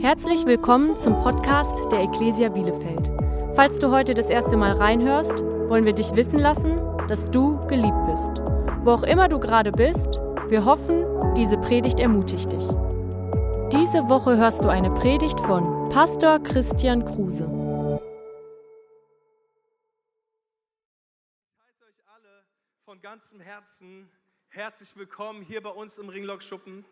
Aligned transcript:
Herzlich 0.00 0.46
willkommen 0.46 0.96
zum 0.96 1.12
Podcast 1.22 1.92
der 1.92 2.00
Ecclesia 2.00 2.48
Bielefeld. 2.48 3.10
Falls 3.54 3.78
du 3.78 3.90
heute 3.90 4.14
das 4.14 4.30
erste 4.30 4.56
Mal 4.56 4.72
reinhörst, 4.72 5.42
wollen 5.68 5.84
wir 5.84 5.92
dich 5.92 6.16
wissen 6.16 6.38
lassen, 6.38 6.80
dass 7.06 7.26
du 7.26 7.58
geliebt 7.66 8.06
bist. 8.06 8.40
Wo 8.82 8.92
auch 8.92 9.02
immer 9.02 9.28
du 9.28 9.38
gerade 9.38 9.70
bist, 9.70 10.08
wir 10.48 10.64
hoffen, 10.64 11.04
diese 11.34 11.58
Predigt 11.58 12.00
ermutigt 12.00 12.50
dich. 12.50 12.66
Diese 13.74 14.08
Woche 14.08 14.38
hörst 14.38 14.64
du 14.64 14.70
eine 14.70 14.90
Predigt 14.90 15.38
von 15.40 15.90
Pastor 15.90 16.42
Christian 16.42 17.04
Kruse. 17.04 17.44
Ich 21.44 21.60
heiße 21.60 21.84
euch 21.84 22.08
alle 22.08 22.44
von 22.86 23.02
ganzem 23.02 23.40
Herzen 23.40 24.08
herzlich 24.48 24.96
willkommen 24.96 25.42
hier 25.42 25.62
bei 25.62 25.68
uns 25.68 25.98
im 25.98 26.08
Ringlock-Schuppen. 26.08 26.86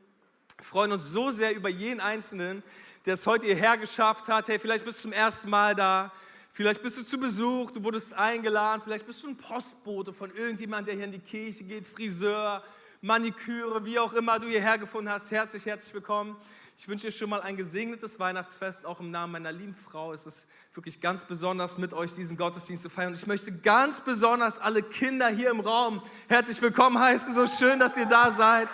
Wir 0.59 0.64
freuen 0.64 0.93
uns 0.93 1.04
so 1.04 1.30
sehr 1.30 1.54
über 1.54 1.68
jeden 1.68 2.00
Einzelnen, 2.00 2.65
der 3.07 3.15
es 3.15 3.27
heute 3.27 3.47
hierher 3.47 3.77
geschafft 3.77 4.29
hat. 4.29 4.48
Hey, 4.48 4.59
vielleicht 4.59 4.84
bist 4.84 4.98
du 4.98 5.02
zum 5.02 5.12
ersten 5.12 5.51
Mal 5.51 5.75
da, 5.75 6.12
vielleicht 6.52 6.83
bist 6.83 6.98
du 6.98 7.02
zu 7.02 7.19
Besuch, 7.19 7.70
du 7.70 7.83
wurdest 7.83 8.12
eingeladen, 8.12 8.83
vielleicht 8.84 9.06
bist 9.06 9.23
du 9.23 9.29
ein 9.29 9.37
Postbote 9.37 10.12
von 10.12 10.34
irgendjemandem, 10.34 10.87
der 10.87 10.95
hier 10.97 11.05
in 11.05 11.12
die 11.12 11.27
Kirche 11.27 11.65
geht, 11.65 11.87
Friseur, 11.87 12.62
Maniküre, 13.01 13.84
wie 13.84 13.98
auch 13.98 14.12
immer 14.12 14.39
du 14.39 14.48
hierher 14.48 14.79
gefunden 14.79 15.11
hast. 15.11 15.30
Herzlich, 15.30 15.65
herzlich 15.66 15.95
willkommen. 15.95 16.37
Ich 16.77 16.87
wünsche 16.87 17.06
dir 17.06 17.12
schon 17.12 17.30
mal 17.30 17.41
ein 17.41 17.56
gesegnetes 17.56 18.20
Weihnachtsfest, 18.20 18.87
auch 18.87 19.01
im 19.01 19.11
Namen 19.11 19.33
meiner 19.33 19.51
lieben 19.51 19.75
Frau. 19.75 20.12
Es 20.12 20.27
ist 20.27 20.47
wirklich 20.75 21.01
ganz 21.01 21.25
besonders, 21.25 21.77
mit 21.77 21.92
euch 21.92 22.12
diesen 22.12 22.37
Gottesdienst 22.37 22.84
zu 22.84 22.89
feiern. 22.89 23.09
Und 23.09 23.19
ich 23.19 23.27
möchte 23.27 23.51
ganz 23.51 24.01
besonders 24.01 24.61
alle 24.61 24.83
Kinder 24.83 25.28
hier 25.28 25.51
im 25.51 25.59
Raum 25.59 26.03
herzlich 26.28 26.62
willkommen 26.62 26.97
heißen. 26.97 27.34
So 27.34 27.48
schön, 27.48 27.80
dass 27.80 27.97
ihr 27.97 28.06
da 28.06 28.33
seid. 28.33 28.69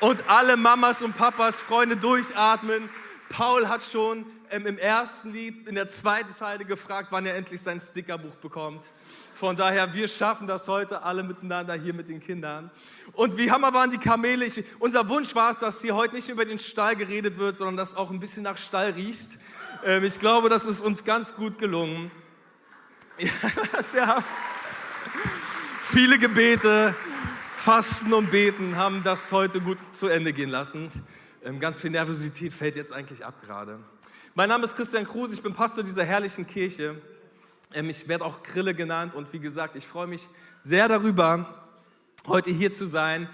Und 0.00 0.28
alle 0.28 0.56
Mamas 0.58 1.00
und 1.00 1.16
Papas, 1.16 1.58
Freunde, 1.58 1.96
durchatmen. 1.96 2.90
Paul 3.30 3.66
hat 3.66 3.82
schon 3.82 4.26
ähm, 4.50 4.66
im 4.66 4.78
ersten 4.78 5.32
Lied, 5.32 5.66
in 5.66 5.74
der 5.74 5.88
zweiten 5.88 6.32
Seite 6.32 6.66
gefragt, 6.66 7.08
wann 7.10 7.24
er 7.24 7.34
endlich 7.34 7.62
sein 7.62 7.80
Stickerbuch 7.80 8.36
bekommt. 8.36 8.84
Von 9.36 9.56
daher, 9.56 9.94
wir 9.94 10.06
schaffen 10.08 10.46
das 10.46 10.68
heute 10.68 11.02
alle 11.02 11.22
miteinander 11.22 11.74
hier 11.74 11.94
mit 11.94 12.10
den 12.10 12.20
Kindern. 12.20 12.70
Und 13.12 13.38
wie 13.38 13.50
hammer 13.50 13.72
waren 13.72 13.90
die 13.90 13.98
Kamele? 13.98 14.44
Ich, 14.44 14.62
unser 14.78 15.08
Wunsch 15.08 15.34
war 15.34 15.50
es, 15.50 15.60
dass 15.60 15.80
hier 15.80 15.94
heute 15.94 16.14
nicht 16.14 16.28
über 16.28 16.44
den 16.44 16.58
Stall 16.58 16.94
geredet 16.94 17.38
wird, 17.38 17.56
sondern 17.56 17.78
dass 17.78 17.94
auch 17.94 18.10
ein 18.10 18.20
bisschen 18.20 18.42
nach 18.42 18.58
Stall 18.58 18.90
riecht. 18.90 19.38
Ähm, 19.82 20.04
ich 20.04 20.20
glaube, 20.20 20.50
das 20.50 20.66
ist 20.66 20.82
uns 20.82 21.04
ganz 21.04 21.34
gut 21.34 21.58
gelungen. 21.58 22.10
Ja, 23.18 23.30
ja. 23.96 24.24
Viele 25.84 26.18
Gebete, 26.18 26.94
Fasten 27.66 28.14
und 28.14 28.30
Beten 28.30 28.76
haben 28.76 29.02
das 29.02 29.32
heute 29.32 29.60
gut 29.60 29.78
zu 29.90 30.06
Ende 30.06 30.32
gehen 30.32 30.50
lassen. 30.50 30.88
Ähm, 31.44 31.58
ganz 31.58 31.80
viel 31.80 31.90
Nervosität 31.90 32.52
fällt 32.52 32.76
jetzt 32.76 32.92
eigentlich 32.92 33.26
ab 33.26 33.42
gerade. 33.44 33.80
Mein 34.36 34.50
Name 34.50 34.62
ist 34.62 34.76
Christian 34.76 35.04
Kruse, 35.04 35.34
ich 35.34 35.42
bin 35.42 35.52
Pastor 35.52 35.82
dieser 35.82 36.04
herrlichen 36.04 36.46
Kirche. 36.46 37.02
Ähm, 37.74 37.90
ich 37.90 38.06
werde 38.06 38.24
auch 38.24 38.44
Grille 38.44 38.72
genannt 38.72 39.16
und 39.16 39.32
wie 39.32 39.40
gesagt, 39.40 39.74
ich 39.74 39.84
freue 39.84 40.06
mich 40.06 40.28
sehr 40.60 40.86
darüber, 40.86 41.64
heute 42.28 42.52
hier 42.52 42.70
zu 42.70 42.86
sein. 42.86 43.28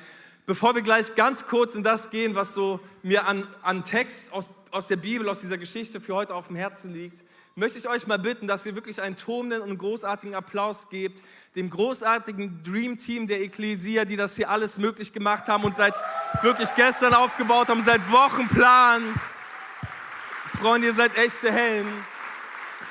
Bevor 0.47 0.75
wir 0.75 0.81
gleich 0.81 1.15
ganz 1.15 1.45
kurz 1.45 1.75
in 1.75 1.83
das 1.83 2.09
gehen, 2.09 2.35
was 2.35 2.55
so 2.55 2.81
mir 3.03 3.27
an, 3.27 3.47
an 3.61 3.85
Text 3.85 4.33
aus, 4.33 4.49
aus 4.71 4.89
der 4.89 4.97
Bibel, 4.97 5.29
aus 5.29 5.43
dieser 5.43 5.59
Geschichte 5.59 6.01
für 6.01 6.15
heute 6.15 6.35
auf 6.35 6.47
dem 6.47 6.57
Herzen 6.57 6.95
liegt, 6.95 7.23
möchte 7.55 7.79
ich 7.79 7.89
euch 7.89 8.07
mal 8.07 8.19
bitten, 8.19 8.47
dass 8.47 8.65
ihr 8.67 8.75
wirklich 8.75 9.01
einen 9.01 9.17
tobenden 9.17 9.63
und 9.63 9.79
großartigen 9.79 10.35
Applaus 10.35 10.89
gebt, 10.89 11.23
dem 11.55 11.69
großartigen 11.69 12.63
Dream 12.63 12.97
Team 12.97 13.27
der 13.27 13.43
Ecclesia, 13.43 14.05
die 14.05 14.17
das 14.17 14.37
hier 14.37 14.49
alles 14.49 14.79
möglich 14.79 15.13
gemacht 15.13 15.49
haben 15.49 15.65
und 15.65 15.77
seit 15.77 15.95
wirklich 16.43 16.75
gestern 16.75 17.15
aufgebaut 17.15 17.69
haben, 17.69 17.83
seit 17.83 18.11
Wochen 18.11 18.49
planen. 18.49 19.15
Freunde, 20.59 20.89
ihr 20.89 20.95
seid 20.95 21.17
echte 21.17 21.53
Helden. 21.53 21.93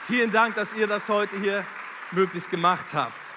Vielen 0.06 0.32
Dank, 0.32 0.56
dass 0.56 0.74
ihr 0.74 0.88
das 0.88 1.10
heute 1.10 1.40
hier 1.40 1.66
möglich 2.12 2.50
gemacht 2.50 2.94
habt. 2.94 3.31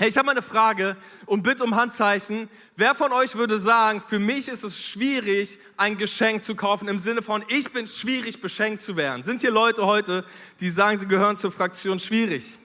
Hey, 0.00 0.08
ich 0.08 0.16
habe 0.16 0.24
mal 0.24 0.32
eine 0.32 0.40
Frage 0.40 0.96
und 1.26 1.42
bitte 1.42 1.62
um 1.62 1.76
Handzeichen. 1.76 2.48
Wer 2.74 2.94
von 2.94 3.12
euch 3.12 3.34
würde 3.34 3.58
sagen, 3.58 4.00
für 4.00 4.18
mich 4.18 4.48
ist 4.48 4.64
es 4.64 4.82
schwierig, 4.82 5.58
ein 5.76 5.98
Geschenk 5.98 6.42
zu 6.42 6.54
kaufen 6.54 6.88
im 6.88 6.98
Sinne 6.98 7.20
von, 7.20 7.44
ich 7.48 7.70
bin 7.70 7.86
schwierig, 7.86 8.40
beschenkt 8.40 8.80
zu 8.80 8.96
werden? 8.96 9.22
Sind 9.22 9.42
hier 9.42 9.50
Leute 9.50 9.84
heute, 9.84 10.24
die 10.58 10.70
sagen, 10.70 10.96
sie 10.96 11.06
gehören 11.06 11.36
zur 11.36 11.52
Fraktion 11.52 11.98
schwierig? 11.98 12.58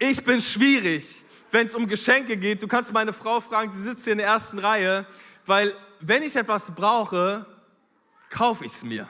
Ich 0.00 0.24
bin 0.24 0.40
schwierig, 0.40 1.22
wenn 1.52 1.66
es 1.68 1.74
um 1.76 1.86
Geschenke 1.86 2.36
geht. 2.36 2.60
Du 2.60 2.66
kannst 2.66 2.92
meine 2.92 3.12
Frau 3.12 3.40
fragen, 3.40 3.70
sie 3.70 3.84
sitzt 3.84 4.02
hier 4.02 4.14
in 4.14 4.18
der 4.18 4.26
ersten 4.26 4.58
Reihe, 4.58 5.06
weil 5.46 5.72
wenn 6.00 6.24
ich 6.24 6.34
etwas 6.34 6.68
brauche, 6.74 7.46
kaufe 8.28 8.64
ich 8.64 8.72
es 8.72 8.82
mir. 8.82 9.08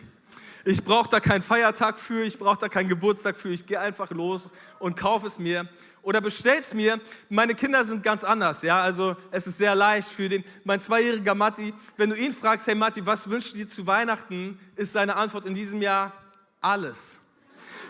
Ich 0.66 0.84
brauche 0.84 1.08
da 1.08 1.20
keinen 1.20 1.42
Feiertag 1.42 1.98
für, 1.98 2.22
ich 2.22 2.38
brauche 2.38 2.58
da 2.58 2.68
keinen 2.68 2.90
Geburtstag 2.90 3.36
für, 3.36 3.48
ich 3.48 3.64
gehe 3.64 3.80
einfach 3.80 4.10
los 4.10 4.50
und 4.78 4.94
kaufe 4.94 5.26
es 5.26 5.38
mir 5.38 5.66
oder 6.02 6.20
bestell's 6.20 6.74
mir. 6.74 7.00
Meine 7.28 7.54
Kinder 7.54 7.84
sind 7.84 8.02
ganz 8.02 8.24
anders, 8.24 8.62
ja, 8.62 8.80
also 8.80 9.16
es 9.30 9.46
ist 9.46 9.58
sehr 9.58 9.74
leicht 9.74 10.08
für 10.08 10.28
den, 10.28 10.44
mein 10.64 10.80
zweijähriger 10.80 11.34
Matti, 11.34 11.74
wenn 11.96 12.10
du 12.10 12.16
ihn 12.16 12.32
fragst, 12.32 12.66
hey 12.66 12.74
Matti, 12.74 13.04
was 13.04 13.28
wünschst 13.28 13.52
du 13.52 13.58
dir 13.58 13.66
zu 13.66 13.86
Weihnachten, 13.86 14.58
ist 14.76 14.92
seine 14.92 15.16
Antwort 15.16 15.46
in 15.46 15.54
diesem 15.54 15.82
Jahr 15.82 16.12
alles. 16.60 17.16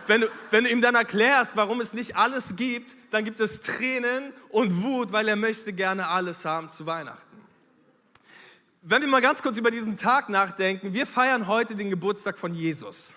Wenn 0.06 0.22
du, 0.22 0.28
wenn 0.50 0.64
du 0.64 0.70
ihm 0.70 0.80
dann 0.80 0.94
erklärst, 0.94 1.56
warum 1.56 1.80
es 1.80 1.92
nicht 1.92 2.16
alles 2.16 2.56
gibt, 2.56 2.96
dann 3.10 3.24
gibt 3.24 3.38
es 3.40 3.60
Tränen 3.60 4.32
und 4.48 4.82
Wut, 4.82 5.12
weil 5.12 5.28
er 5.28 5.36
möchte 5.36 5.72
gerne 5.72 6.08
alles 6.08 6.44
haben 6.44 6.68
zu 6.70 6.86
Weihnachten. 6.86 7.26
Wenn 8.82 9.02
wir 9.02 9.08
mal 9.08 9.20
ganz 9.20 9.42
kurz 9.42 9.58
über 9.58 9.70
diesen 9.70 9.96
Tag 9.98 10.30
nachdenken, 10.30 10.94
wir 10.94 11.06
feiern 11.06 11.46
heute 11.46 11.76
den 11.76 11.90
Geburtstag 11.90 12.38
von 12.38 12.54
Jesus. 12.54 13.12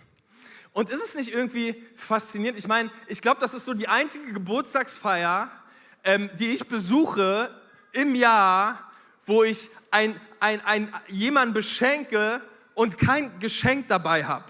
Und 0.73 0.89
ist 0.89 1.03
es 1.03 1.15
nicht 1.15 1.31
irgendwie 1.31 1.81
faszinierend? 1.95 2.57
Ich 2.57 2.67
meine, 2.67 2.91
ich 3.07 3.21
glaube, 3.21 3.39
das 3.39 3.53
ist 3.53 3.65
so 3.65 3.75
die 3.75 3.87
einzige 3.87 4.33
Geburtstagsfeier, 4.33 5.51
ähm, 6.03 6.31
die 6.39 6.49
ich 6.49 6.67
besuche 6.67 7.49
im 7.91 8.15
Jahr, 8.15 8.91
wo 9.25 9.43
ich 9.43 9.69
ein, 9.91 10.19
ein, 10.39 10.61
ein, 10.65 10.93
jemanden 11.07 11.53
beschenke 11.53 12.41
und 12.73 12.97
kein 12.97 13.39
Geschenk 13.39 13.87
dabei 13.87 14.25
habe. 14.25 14.45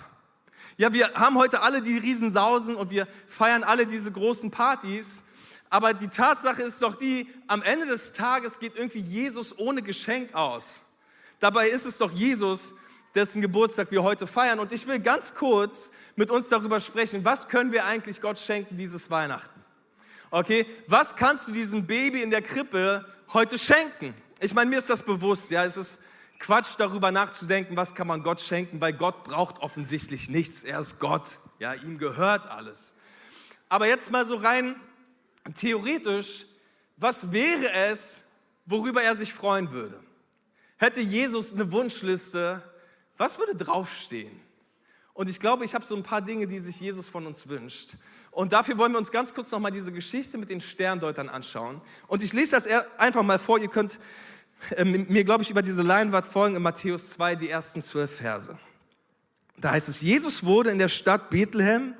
Ja, 0.77 0.91
wir 0.93 1.13
haben 1.13 1.37
heute 1.37 1.61
alle 1.61 1.81
die 1.81 1.97
Riesensausen 1.97 2.75
und 2.75 2.89
wir 2.89 3.07
feiern 3.27 3.63
alle 3.63 3.85
diese 3.85 4.11
großen 4.11 4.49
Partys. 4.49 5.21
Aber 5.69 5.93
die 5.93 6.07
Tatsache 6.07 6.61
ist 6.61 6.81
doch 6.81 6.95
die, 6.95 7.27
am 7.47 7.61
Ende 7.61 7.85
des 7.85 8.13
Tages 8.13 8.59
geht 8.59 8.75
irgendwie 8.75 8.99
Jesus 8.99 9.57
ohne 9.57 9.81
Geschenk 9.81 10.33
aus. 10.33 10.79
Dabei 11.39 11.67
ist 11.67 11.85
es 11.85 11.97
doch 11.97 12.11
Jesus, 12.11 12.73
dessen 13.15 13.41
Geburtstag 13.41 13.91
wir 13.91 14.03
heute 14.03 14.27
feiern. 14.27 14.59
Und 14.59 14.71
ich 14.71 14.87
will 14.87 14.99
ganz 14.99 15.33
kurz 15.33 15.91
mit 16.15 16.31
uns 16.31 16.49
darüber 16.49 16.79
sprechen, 16.79 17.23
was 17.23 17.47
können 17.47 17.71
wir 17.71 17.85
eigentlich 17.85 18.19
Gott 18.21 18.39
schenken 18.39 18.77
dieses 18.77 19.09
Weihnachten? 19.09 19.61
Okay, 20.31 20.65
was 20.87 21.15
kannst 21.15 21.47
du 21.47 21.51
diesem 21.51 21.85
Baby 21.85 22.23
in 22.23 22.31
der 22.31 22.41
Krippe 22.41 23.05
heute 23.33 23.57
schenken? 23.57 24.15
Ich 24.39 24.53
meine, 24.53 24.69
mir 24.69 24.79
ist 24.79 24.89
das 24.89 25.03
bewusst, 25.03 25.51
ja, 25.51 25.63
es 25.63 25.77
ist 25.77 25.99
Quatsch 26.39 26.71
darüber 26.77 27.11
nachzudenken, 27.11 27.77
was 27.77 27.93
kann 27.93 28.07
man 28.07 28.23
Gott 28.23 28.41
schenken, 28.41 28.81
weil 28.81 28.93
Gott 28.93 29.23
braucht 29.23 29.59
offensichtlich 29.59 30.29
nichts. 30.29 30.63
Er 30.63 30.79
ist 30.79 30.99
Gott, 30.99 31.39
ja, 31.59 31.73
ihm 31.73 31.99
gehört 31.99 32.47
alles. 32.47 32.95
Aber 33.69 33.87
jetzt 33.87 34.11
mal 34.11 34.25
so 34.25 34.35
rein 34.35 34.75
theoretisch, 35.55 36.45
was 36.97 37.31
wäre 37.31 37.71
es, 37.71 38.23
worüber 38.65 39.01
er 39.01 39.15
sich 39.15 39.33
freuen 39.33 39.71
würde? 39.71 39.99
Hätte 40.77 40.99
Jesus 40.99 41.53
eine 41.53 41.71
Wunschliste, 41.71 42.61
was 43.23 43.39
würde 43.39 43.55
draufstehen? 43.55 44.37
Und 45.13 45.29
ich 45.29 45.39
glaube, 45.39 45.63
ich 45.63 45.73
habe 45.73 45.85
so 45.85 45.95
ein 45.95 46.03
paar 46.03 46.21
Dinge, 46.21 46.45
die 46.45 46.59
sich 46.59 46.77
Jesus 46.81 47.07
von 47.07 47.25
uns 47.25 47.47
wünscht. 47.47 47.91
Und 48.31 48.51
dafür 48.51 48.77
wollen 48.77 48.91
wir 48.91 48.97
uns 48.97 49.11
ganz 49.11 49.33
kurz 49.33 49.49
nochmal 49.51 49.71
diese 49.71 49.93
Geschichte 49.93 50.37
mit 50.37 50.49
den 50.49 50.59
Sterndeutern 50.59 51.29
anschauen. 51.29 51.79
Und 52.07 52.21
ich 52.21 52.33
lese 52.33 52.51
das 52.51 52.67
einfach 52.97 53.23
mal 53.23 53.39
vor. 53.39 53.59
Ihr 53.59 53.69
könnt 53.69 53.97
äh, 54.75 54.83
mir, 54.83 55.23
glaube 55.23 55.41
ich, 55.41 55.49
über 55.49 55.61
diese 55.61 55.83
Leinwand 55.83 56.25
folgen 56.25 56.57
in 56.57 56.61
Matthäus 56.61 57.11
2, 57.11 57.35
die 57.35 57.49
ersten 57.49 57.81
zwölf 57.81 58.11
Verse. 58.11 58.57
Da 59.55 59.71
heißt 59.71 59.87
es, 59.87 60.01
Jesus 60.01 60.43
wurde 60.43 60.71
in 60.71 60.79
der 60.79 60.89
Stadt 60.89 61.29
Bethlehem 61.29 61.93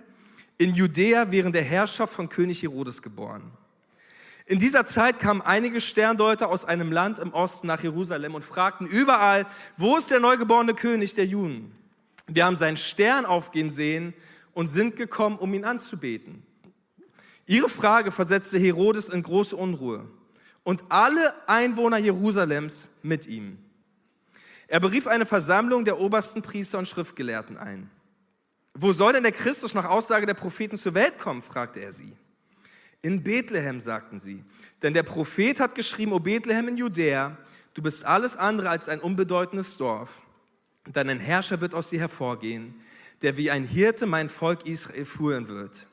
in 0.58 0.76
Judäa 0.76 1.32
während 1.32 1.56
der 1.56 1.64
Herrschaft 1.64 2.14
von 2.14 2.28
König 2.28 2.62
Herodes 2.64 3.02
geboren. 3.02 3.50
In 4.46 4.60
dieser 4.60 4.86
Zeit 4.86 5.20
kamen 5.20 5.42
einige 5.42 5.80
Sterndeuter 5.80 6.50
aus 6.50 6.66
einem 6.66 6.92
Land 6.92 7.20
im 7.20 7.34
Osten 7.34 7.68
nach 7.68 7.82
Jerusalem 7.82 8.36
und 8.36 8.44
fragten 8.44 8.88
überall, 8.88 9.46
wo 9.78 9.98
ist 9.98 10.12
der 10.12 10.20
neugeborene 10.20 10.74
König 10.74 11.14
der 11.14 11.26
Juden? 11.26 11.72
Wir 12.28 12.46
haben 12.46 12.58
seinen 12.58 12.78
Stern 12.78 13.26
aufgehen 13.26 13.70
sehen 13.70 14.14
und 14.54 14.68
sind 14.68 14.96
gekommen, 14.96 15.38
um 15.38 15.54
ihn 15.54 15.66
anzubeten. 15.66 16.44
Ihre 17.46 17.70
Frage 17.70 18.12
versetzte 18.12 18.58
Herodes 18.58 19.10
in 19.10 19.24
große 19.24 19.56
Unruhe 19.56 20.08
und 20.64 20.84
alle 20.90 21.34
Einwohner 21.48 21.98
Jerusalems 21.98 22.90
mit 23.02 23.28
ihm. 23.28 23.58
Er 24.68 24.80
berief 24.80 25.08
eine 25.08 25.26
Versammlung 25.26 25.86
der 25.86 26.00
obersten 26.00 26.42
Priester 26.42 26.80
und 26.80 26.88
Schriftgelehrten 26.88 27.58
ein. 27.58 27.90
Wo 28.74 28.92
soll 28.92 29.14
denn 29.14 29.24
der 29.24 29.32
Christus 29.32 29.74
nach 29.74 29.86
Aussage 29.86 30.26
der 30.26 30.34
Propheten 30.34 30.78
zur 30.78 30.94
Welt 30.96 31.18
kommen? 31.20 31.42
fragte 31.42 31.80
er 31.80 31.94
sie. 31.94 32.14
In 33.04 33.22
Bethlehem, 33.22 33.82
sagten 33.82 34.18
sie. 34.18 34.44
Denn 34.82 34.94
der 34.94 35.04
Prophet 35.04 35.60
hat 35.60 35.76
geschrieben, 35.76 36.14
O 36.14 36.20
Bethlehem 36.20 36.70
in 36.70 36.78
Judäa, 36.78 37.38
du 37.74 37.82
bist 37.82 38.06
alles 38.06 38.36
andere 38.36 38.70
als 38.70 38.90
ein 38.90 39.02
unbedeutendes 39.02 39.78
Dorf. 39.78 40.22
Dann 40.92 41.10
ein 41.10 41.20
Herrscher 41.20 41.62
wird 41.62 41.76
aus 41.76 41.92
ihr 41.92 42.00
hervorgehen, 42.00 42.74
der 43.22 43.38
wie 43.38 43.52
ein 43.52 43.66
Hirte 43.66 44.06
mein 44.06 44.30
Volk 44.30 44.66
Israel 44.66 45.06
führen 45.06 45.48
wird. 45.50 45.86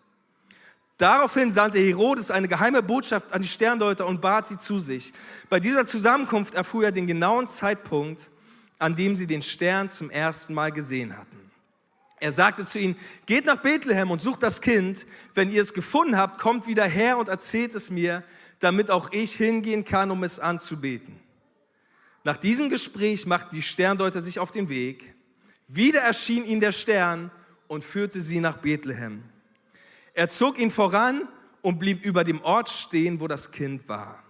Daraufhin 0.99 1.51
sandte 1.51 1.79
Herodes 1.79 2.31
eine 2.31 2.47
geheime 2.47 2.83
Botschaft 2.83 3.33
an 3.33 3.43
die 3.43 3.49
Sterndeuter 3.49 4.07
und 4.07 4.21
bat 4.21 4.47
sie 4.47 4.59
zu 4.59 4.79
sich. 4.79 5.12
Bei 5.49 5.59
dieser 5.59 5.87
Zusammenkunft 5.87 6.55
erfuhr 6.55 6.85
er 6.85 6.93
den 6.93 7.07
genauen 7.07 7.49
Zeitpunkt, 7.49 8.31
an 8.79 8.95
dem 8.95 9.17
sie 9.17 9.27
den 9.27 9.43
Stern 9.43 9.89
zum 9.89 10.11
ersten 10.11 10.55
Mal 10.55 10.71
gesehen 10.71 11.17
hatten. 11.17 11.39
Er 12.20 12.32
sagte 12.32 12.67
zu 12.67 12.78
ihnen, 12.78 12.96
geht 13.25 13.46
nach 13.46 13.62
Bethlehem 13.62 14.11
und 14.11 14.20
sucht 14.20 14.43
das 14.43 14.61
Kind. 14.61 15.06
Wenn 15.34 15.50
ihr 15.50 15.62
es 15.62 15.72
gefunden 15.72 16.19
habt, 16.19 16.38
kommt 16.38 16.67
wieder 16.67 16.84
her 16.84 17.17
und 17.17 17.28
erzählt 17.28 17.75
es 17.75 17.90
mir, 17.90 18.22
damit 18.58 18.90
auch 18.90 19.11
ich 19.11 19.32
hingehen 19.32 19.87
kann, 19.87 20.11
um 20.11 20.22
es 20.22 20.38
anzubeten. 20.38 21.19
Nach 22.22 22.37
diesem 22.37 22.69
Gespräch 22.69 23.26
machten 23.26 23.56
die 23.56 23.62
Sterndeuter 23.62 24.20
sich 24.20 24.38
auf 24.38 24.52
den 24.52 24.69
Weg. 24.69 25.14
Wieder 25.67 26.02
erschien 26.02 26.44
ihnen 26.44 26.61
der 26.61 26.72
Stern 26.72 27.31
und 27.69 27.84
führte 27.84 28.20
sie 28.20 28.40
nach 28.40 28.58
Bethlehem. 28.58 29.23
Er 30.12 30.28
zog 30.28 30.58
ihn 30.58 30.70
voran 30.70 31.26
und 31.62 31.78
blieb 31.78 32.05
über 32.05 32.23
dem 32.23 32.43
Ort 32.43 32.69
stehen, 32.69 33.20
wo 33.20 33.28
das 33.28 33.50
Kind 33.50 33.88
war. 33.88 34.23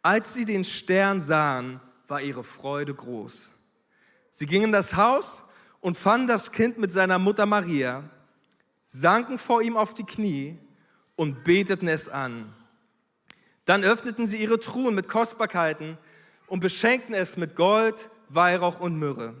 Als 0.00 0.32
sie 0.32 0.46
den 0.46 0.64
Stern 0.64 1.20
sahen, 1.20 1.80
war 2.08 2.22
ihre 2.22 2.44
Freude 2.44 2.94
groß. 2.94 3.50
Sie 4.30 4.46
gingen 4.46 4.66
in 4.66 4.72
das 4.72 4.96
Haus 4.96 5.42
und 5.84 5.98
fanden 5.98 6.28
das 6.28 6.50
Kind 6.50 6.78
mit 6.78 6.92
seiner 6.92 7.18
Mutter 7.18 7.44
Maria, 7.44 8.04
sanken 8.84 9.36
vor 9.36 9.60
ihm 9.60 9.76
auf 9.76 9.92
die 9.92 10.04
Knie 10.04 10.58
und 11.14 11.44
beteten 11.44 11.88
es 11.88 12.08
an. 12.08 12.54
Dann 13.66 13.84
öffneten 13.84 14.26
sie 14.26 14.38
ihre 14.38 14.58
Truhen 14.58 14.94
mit 14.94 15.08
Kostbarkeiten 15.10 15.98
und 16.46 16.60
beschenkten 16.60 17.14
es 17.14 17.36
mit 17.36 17.54
Gold, 17.54 18.08
Weihrauch 18.30 18.80
und 18.80 18.98
Myrrhe. 18.98 19.34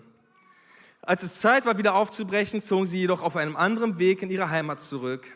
Als 1.00 1.22
es 1.22 1.40
Zeit 1.40 1.64
war, 1.64 1.78
wieder 1.78 1.94
aufzubrechen, 1.94 2.60
zogen 2.60 2.84
sie 2.84 2.98
jedoch 2.98 3.22
auf 3.22 3.36
einem 3.36 3.56
anderen 3.56 3.98
Weg 3.98 4.20
in 4.20 4.30
ihre 4.30 4.50
Heimat 4.50 4.82
zurück, 4.82 5.26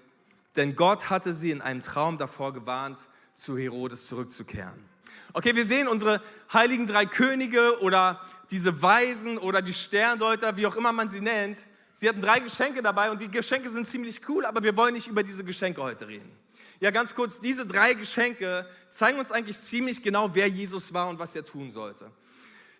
denn 0.56 0.76
Gott 0.76 1.08
hatte 1.08 1.32
sie 1.32 1.52
in 1.52 1.62
einem 1.62 1.80
Traum 1.80 2.18
davor 2.18 2.52
gewarnt, 2.52 2.98
zu 3.34 3.56
Herodes 3.56 4.08
zurückzukehren. 4.08 4.84
Okay, 5.32 5.56
wir 5.56 5.64
sehen 5.64 5.88
unsere 5.88 6.20
heiligen 6.52 6.86
drei 6.86 7.06
Könige 7.06 7.80
oder 7.80 8.20
diese 8.50 8.80
Weisen 8.80 9.38
oder 9.38 9.62
die 9.62 9.74
Sterndeuter, 9.74 10.56
wie 10.56 10.66
auch 10.66 10.76
immer 10.76 10.92
man 10.92 11.08
sie 11.08 11.20
nennt. 11.20 11.58
Sie 11.92 12.08
hatten 12.08 12.20
drei 12.20 12.40
Geschenke 12.40 12.82
dabei 12.82 13.10
und 13.10 13.20
die 13.20 13.30
Geschenke 13.30 13.68
sind 13.68 13.86
ziemlich 13.86 14.20
cool, 14.28 14.46
aber 14.46 14.62
wir 14.62 14.76
wollen 14.76 14.94
nicht 14.94 15.08
über 15.08 15.22
diese 15.22 15.44
Geschenke 15.44 15.82
heute 15.82 16.06
reden. 16.06 16.30
Ja, 16.80 16.90
ganz 16.90 17.14
kurz, 17.14 17.40
diese 17.40 17.66
drei 17.66 17.94
Geschenke 17.94 18.68
zeigen 18.88 19.18
uns 19.18 19.32
eigentlich 19.32 19.58
ziemlich 19.58 20.02
genau, 20.02 20.32
wer 20.34 20.48
Jesus 20.48 20.94
war 20.94 21.08
und 21.08 21.18
was 21.18 21.34
er 21.34 21.44
tun 21.44 21.70
sollte. 21.70 22.10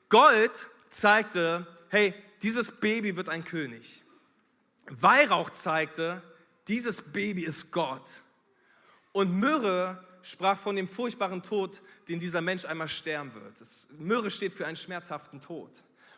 Gold 0.09 0.69
zeigte, 0.89 1.67
hey, 1.89 2.15
dieses 2.43 2.71
Baby 2.71 3.17
wird 3.17 3.29
ein 3.29 3.45
König. 3.45 4.03
Weihrauch 4.89 5.51
zeigte, 5.51 6.23
dieses 6.69 7.03
Baby 7.03 7.45
ist 7.45 7.73
Gott. 7.73 8.09
Und 9.13 9.33
Myrrhe 9.33 10.03
sprach 10.23 10.59
von 10.59 10.77
dem 10.77 10.89
furchtbaren 10.89 11.43
Tod, 11.43 11.81
den 12.09 12.19
dieser 12.19 12.41
Mensch 12.41 12.65
einmal 12.65 12.89
sterben 12.89 13.35
wird. 13.35 13.61
Das 13.61 13.89
Myrrhe 13.99 14.31
steht 14.31 14.53
für 14.53 14.67
einen 14.67 14.77
schmerzhaften 14.77 15.41
Tod. 15.41 15.71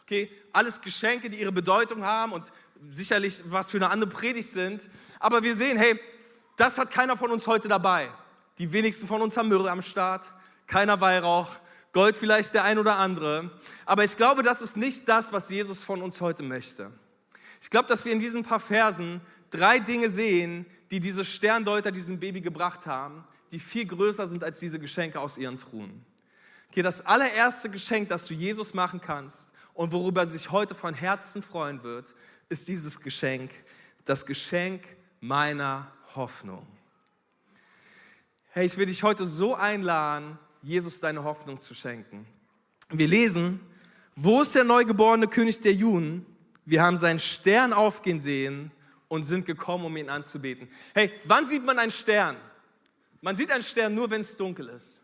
Okay, 0.02 0.30
alles 0.52 0.80
Geschenke, 0.80 1.30
die 1.30 1.40
ihre 1.40 1.52
Bedeutung 1.52 2.04
haben 2.04 2.32
und 2.32 2.50
sicherlich 2.90 3.42
was 3.46 3.70
für 3.70 3.76
eine 3.76 3.90
andere 3.90 4.10
Predigt 4.10 4.50
sind. 4.50 4.88
Aber 5.18 5.42
wir 5.42 5.54
sehen, 5.54 5.76
hey, 5.76 6.00
das 6.56 6.78
hat 6.78 6.90
keiner 6.90 7.16
von 7.16 7.30
uns 7.30 7.46
heute 7.46 7.68
dabei. 7.68 8.10
Die 8.58 8.72
wenigsten 8.72 9.06
von 9.06 9.22
uns 9.22 9.36
haben 9.36 9.48
Myrrhe 9.48 9.70
am 9.70 9.82
Start, 9.82 10.30
keiner 10.66 11.00
Weihrauch, 11.00 11.56
Gold 11.92 12.16
vielleicht 12.16 12.54
der 12.54 12.64
ein 12.64 12.78
oder 12.78 12.96
andere. 12.96 13.50
Aber 13.86 14.04
ich 14.04 14.16
glaube, 14.16 14.42
das 14.42 14.60
ist 14.62 14.76
nicht 14.76 15.08
das, 15.08 15.32
was 15.32 15.48
Jesus 15.50 15.82
von 15.82 16.02
uns 16.02 16.20
heute 16.20 16.42
möchte. 16.42 16.92
Ich 17.60 17.70
glaube, 17.70 17.88
dass 17.88 18.04
wir 18.04 18.12
in 18.12 18.18
diesen 18.18 18.42
paar 18.42 18.60
Versen 18.60 19.20
drei 19.50 19.78
Dinge 19.78 20.10
sehen, 20.10 20.66
die 20.90 21.00
diese 21.00 21.24
Sterndeuter 21.24 21.92
diesem 21.92 22.18
Baby 22.18 22.40
gebracht 22.40 22.86
haben, 22.86 23.24
die 23.52 23.60
viel 23.60 23.86
größer 23.86 24.26
sind 24.26 24.44
als 24.44 24.58
diese 24.58 24.78
Geschenke 24.78 25.20
aus 25.20 25.38
ihren 25.38 25.58
Truhen. 25.58 26.04
Okay, 26.70 26.82
das 26.82 27.04
allererste 27.04 27.68
Geschenk, 27.68 28.08
das 28.08 28.26
du 28.26 28.34
Jesus 28.34 28.74
machen 28.74 29.00
kannst 29.00 29.50
und 29.74 29.92
worüber 29.92 30.22
er 30.22 30.26
sich 30.26 30.50
heute 30.50 30.74
von 30.74 30.94
Herzen 30.94 31.42
freuen 31.42 31.82
wird, 31.82 32.14
ist 32.48 32.68
dieses 32.68 33.00
Geschenk, 33.00 33.50
das 34.04 34.24
Geschenk 34.24 34.84
meiner 35.20 35.90
Hoffnung. 36.14 36.66
Hey, 38.50 38.66
ich 38.66 38.76
will 38.76 38.86
dich 38.86 39.02
heute 39.02 39.26
so 39.26 39.54
einladen, 39.54 40.38
Jesus 40.62 41.00
deine 41.00 41.24
Hoffnung 41.24 41.60
zu 41.60 41.74
schenken. 41.74 42.26
Wir 42.88 43.08
lesen, 43.08 43.60
wo 44.16 44.42
ist 44.42 44.54
der 44.54 44.64
neugeborene 44.64 45.28
König 45.28 45.60
der 45.60 45.72
Juden? 45.72 46.26
Wir 46.64 46.82
haben 46.82 46.98
seinen 46.98 47.20
Stern 47.20 47.72
aufgehen 47.72 48.20
sehen 48.20 48.70
und 49.08 49.22
sind 49.22 49.46
gekommen, 49.46 49.84
um 49.84 49.96
ihn 49.96 50.10
anzubeten. 50.10 50.68
Hey, 50.94 51.12
wann 51.24 51.46
sieht 51.46 51.64
man 51.64 51.78
einen 51.78 51.90
Stern? 51.90 52.36
Man 53.20 53.36
sieht 53.36 53.50
einen 53.50 53.62
Stern 53.62 53.94
nur, 53.94 54.10
wenn 54.10 54.20
es 54.20 54.36
dunkel 54.36 54.68
ist. 54.68 55.00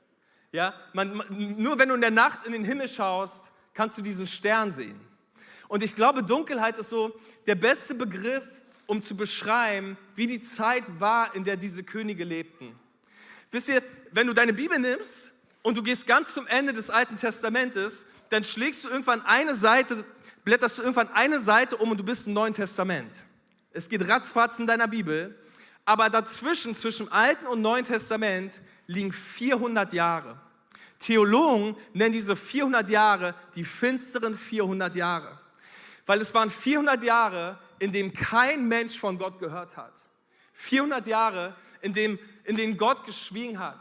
Ja, 0.53 0.75
man, 0.93 1.23
nur 1.29 1.79
wenn 1.79 1.89
du 1.89 1.95
in 1.95 2.01
der 2.01 2.11
Nacht 2.11 2.47
in 2.47 2.53
den 2.53 2.65
Himmel 2.65 2.89
schaust, 2.89 3.51
kannst 3.75 3.99
du 3.99 4.03
diesen 4.03 4.27
Stern 4.27 4.71
sehen. 4.71 4.99
Und 5.69 5.83
ich 5.83 5.95
glaube, 5.95 6.23
Dunkelheit 6.23 6.79
ist 6.79 6.89
so 6.89 7.19
der 7.47 7.57
beste 7.57 7.95
Begriff, 7.95 8.45
um 8.87 9.03
zu 9.03 9.17
beschreiben, 9.17 9.99
wie 10.15 10.27
die 10.27 10.41
Zeit 10.41 10.85
war, 10.99 11.35
in 11.35 11.45
der 11.45 11.57
diese 11.57 11.83
Könige 11.83 12.25
lebten. 12.25 12.79
Wisst 13.51 13.69
ihr, 13.69 13.83
wenn 14.13 14.27
du 14.27 14.33
deine 14.33 14.53
Bibel 14.53 14.79
nimmst 14.79 15.31
und 15.63 15.77
du 15.77 15.83
gehst 15.83 16.07
ganz 16.07 16.33
zum 16.33 16.47
Ende 16.47 16.73
des 16.73 16.89
Alten 16.89 17.17
Testamentes, 17.17 18.05
dann 18.31 18.45
schlägst 18.45 18.85
du 18.85 18.89
irgendwann 18.89 19.23
eine 19.23 19.55
Seite, 19.55 20.05
blätterst 20.45 20.79
du 20.79 20.83
irgendwann 20.83 21.09
eine 21.09 21.41
Seite 21.41 21.77
um 21.77 21.91
und 21.91 21.99
du 21.99 22.05
bist 22.05 22.27
im 22.27 22.33
Neuen 22.33 22.55
Testament. 22.55 23.25
Es 23.73 23.89
geht 23.89 24.09
ratzfatz 24.09 24.59
in 24.59 24.67
deiner 24.67 24.89
Bibel, 24.89 25.37
aber 25.87 26.11
dazwischen, 26.11 26.75
zwischen 26.75 27.11
Alten 27.11 27.47
und 27.47 27.63
Neuen 27.63 27.85
Testament, 27.85 28.61
liegen 28.87 29.13
400 29.13 29.93
Jahre. 29.93 30.37
Theologen 30.99 31.77
nennen 31.93 32.13
diese 32.13 32.37
400 32.37 32.89
Jahre 32.89 33.35
die 33.55 33.65
finsteren 33.65 34.37
400 34.37 34.95
Jahre, 34.95 35.39
weil 36.05 36.21
es 36.21 36.35
waren 36.35 36.51
400 36.51 37.03
Jahre, 37.03 37.59
in 37.79 37.93
dem 37.93 38.13
kein 38.13 38.67
Mensch 38.67 38.99
von 38.99 39.19
Gott 39.19 39.39
gehört 39.39 39.77
hat. 39.77 39.93
400 40.55 41.07
Jahre, 41.07 41.55
in, 41.83 41.93
dem, 41.93 42.19
in 42.45 42.57
denen 42.57 42.77
Gott 42.77 43.05
geschwiegen 43.05 43.59
hat. 43.59 43.79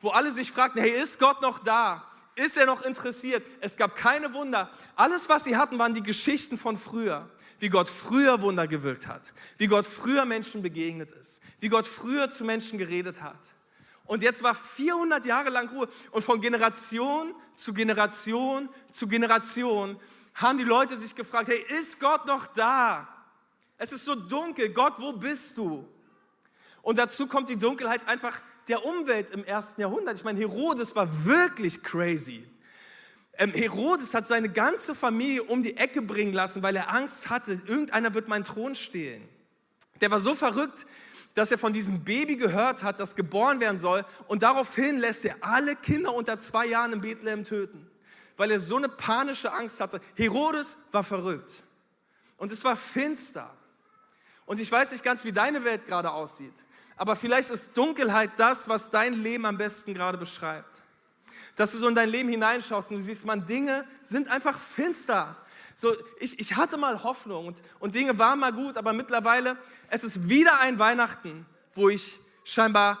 Wo 0.00 0.10
alle 0.10 0.32
sich 0.32 0.50
fragten, 0.50 0.82
hey, 0.82 1.00
ist 1.02 1.18
Gott 1.18 1.40
noch 1.40 1.60
da? 1.60 2.04
Ist 2.34 2.56
er 2.56 2.66
noch 2.66 2.82
interessiert? 2.82 3.44
Es 3.60 3.76
gab 3.76 3.96
keine 3.96 4.32
Wunder. 4.32 4.70
Alles, 4.96 5.28
was 5.28 5.44
sie 5.44 5.56
hatten, 5.56 5.78
waren 5.78 5.94
die 5.94 6.02
Geschichten 6.02 6.58
von 6.58 6.76
früher. 6.76 7.28
Wie 7.58 7.68
Gott 7.68 7.88
früher 7.88 8.40
Wunder 8.40 8.66
gewirkt 8.66 9.06
hat. 9.06 9.22
Wie 9.56 9.66
Gott 9.66 9.86
früher 9.86 10.24
Menschen 10.24 10.62
begegnet 10.62 11.10
ist. 11.12 11.40
Wie 11.60 11.68
Gott 11.68 11.86
früher 11.86 12.30
zu 12.30 12.44
Menschen 12.44 12.78
geredet 12.78 13.20
hat. 13.20 13.38
Und 14.04 14.22
jetzt 14.22 14.42
war 14.42 14.54
400 14.54 15.26
Jahre 15.26 15.50
lang 15.50 15.68
Ruhe. 15.68 15.88
Und 16.12 16.22
von 16.22 16.40
Generation 16.40 17.34
zu 17.56 17.74
Generation 17.74 18.68
zu 18.90 19.06
Generation 19.06 19.98
haben 20.34 20.58
die 20.58 20.64
Leute 20.64 20.96
sich 20.96 21.14
gefragt, 21.14 21.48
hey, 21.48 21.64
ist 21.80 21.98
Gott 22.00 22.26
noch 22.26 22.46
da? 22.46 23.08
Es 23.76 23.92
ist 23.92 24.04
so 24.04 24.14
dunkel. 24.14 24.70
Gott, 24.70 24.94
wo 24.98 25.12
bist 25.12 25.58
du? 25.58 25.86
Und 26.82 26.98
dazu 26.98 27.26
kommt 27.26 27.48
die 27.48 27.56
Dunkelheit 27.56 28.06
einfach 28.08 28.40
der 28.68 28.84
Umwelt 28.84 29.30
im 29.30 29.44
ersten 29.44 29.80
Jahrhundert. 29.80 30.16
Ich 30.16 30.24
meine, 30.24 30.38
Herodes 30.38 30.94
war 30.94 31.24
wirklich 31.24 31.82
crazy. 31.82 32.48
Ähm, 33.38 33.52
Herodes 33.52 34.14
hat 34.14 34.26
seine 34.26 34.48
ganze 34.48 34.96
Familie 34.96 35.44
um 35.44 35.62
die 35.62 35.76
Ecke 35.76 36.02
bringen 36.02 36.32
lassen, 36.32 36.62
weil 36.62 36.74
er 36.74 36.92
Angst 36.92 37.30
hatte, 37.30 37.62
irgendeiner 37.66 38.12
wird 38.12 38.26
meinen 38.26 38.42
Thron 38.42 38.74
stehlen. 38.74 39.26
Der 40.00 40.10
war 40.10 40.18
so 40.18 40.34
verrückt, 40.34 40.86
dass 41.34 41.52
er 41.52 41.58
von 41.58 41.72
diesem 41.72 42.02
Baby 42.02 42.36
gehört 42.36 42.82
hat, 42.82 42.98
das 42.98 43.14
geboren 43.14 43.60
werden 43.60 43.78
soll. 43.78 44.04
Und 44.26 44.42
daraufhin 44.42 44.98
lässt 44.98 45.24
er 45.24 45.36
alle 45.40 45.76
Kinder 45.76 46.12
unter 46.12 46.36
zwei 46.36 46.66
Jahren 46.66 46.92
in 46.92 47.00
Bethlehem 47.00 47.44
töten, 47.44 47.88
weil 48.36 48.50
er 48.50 48.58
so 48.58 48.76
eine 48.76 48.88
panische 48.88 49.52
Angst 49.52 49.80
hatte. 49.80 50.00
Herodes 50.16 50.76
war 50.90 51.04
verrückt. 51.04 51.62
Und 52.38 52.50
es 52.50 52.64
war 52.64 52.74
finster. 52.74 53.54
Und 54.46 54.58
ich 54.58 54.70
weiß 54.70 54.90
nicht 54.90 55.04
ganz, 55.04 55.22
wie 55.24 55.32
deine 55.32 55.64
Welt 55.64 55.86
gerade 55.86 56.10
aussieht, 56.10 56.54
aber 56.96 57.14
vielleicht 57.14 57.50
ist 57.50 57.76
Dunkelheit 57.76 58.32
das, 58.38 58.68
was 58.68 58.90
dein 58.90 59.14
Leben 59.14 59.46
am 59.46 59.56
besten 59.56 59.94
gerade 59.94 60.18
beschreibt. 60.18 60.77
Dass 61.58 61.72
du 61.72 61.78
so 61.78 61.88
in 61.88 61.94
dein 61.96 62.08
Leben 62.08 62.28
hineinschaust 62.28 62.92
und 62.92 62.98
du 62.98 63.02
siehst, 63.02 63.26
man, 63.26 63.44
Dinge 63.44 63.84
sind 64.00 64.28
einfach 64.28 64.56
finster. 64.60 65.36
So, 65.74 65.92
ich, 66.20 66.38
ich 66.38 66.54
hatte 66.54 66.76
mal 66.76 67.02
Hoffnung 67.02 67.48
und, 67.48 67.60
und 67.80 67.96
Dinge 67.96 68.16
waren 68.16 68.38
mal 68.38 68.52
gut, 68.52 68.76
aber 68.76 68.92
mittlerweile, 68.92 69.56
es 69.90 70.04
ist 70.04 70.28
wieder 70.28 70.60
ein 70.60 70.78
Weihnachten, 70.78 71.46
wo 71.74 71.88
ich 71.88 72.20
scheinbar 72.44 73.00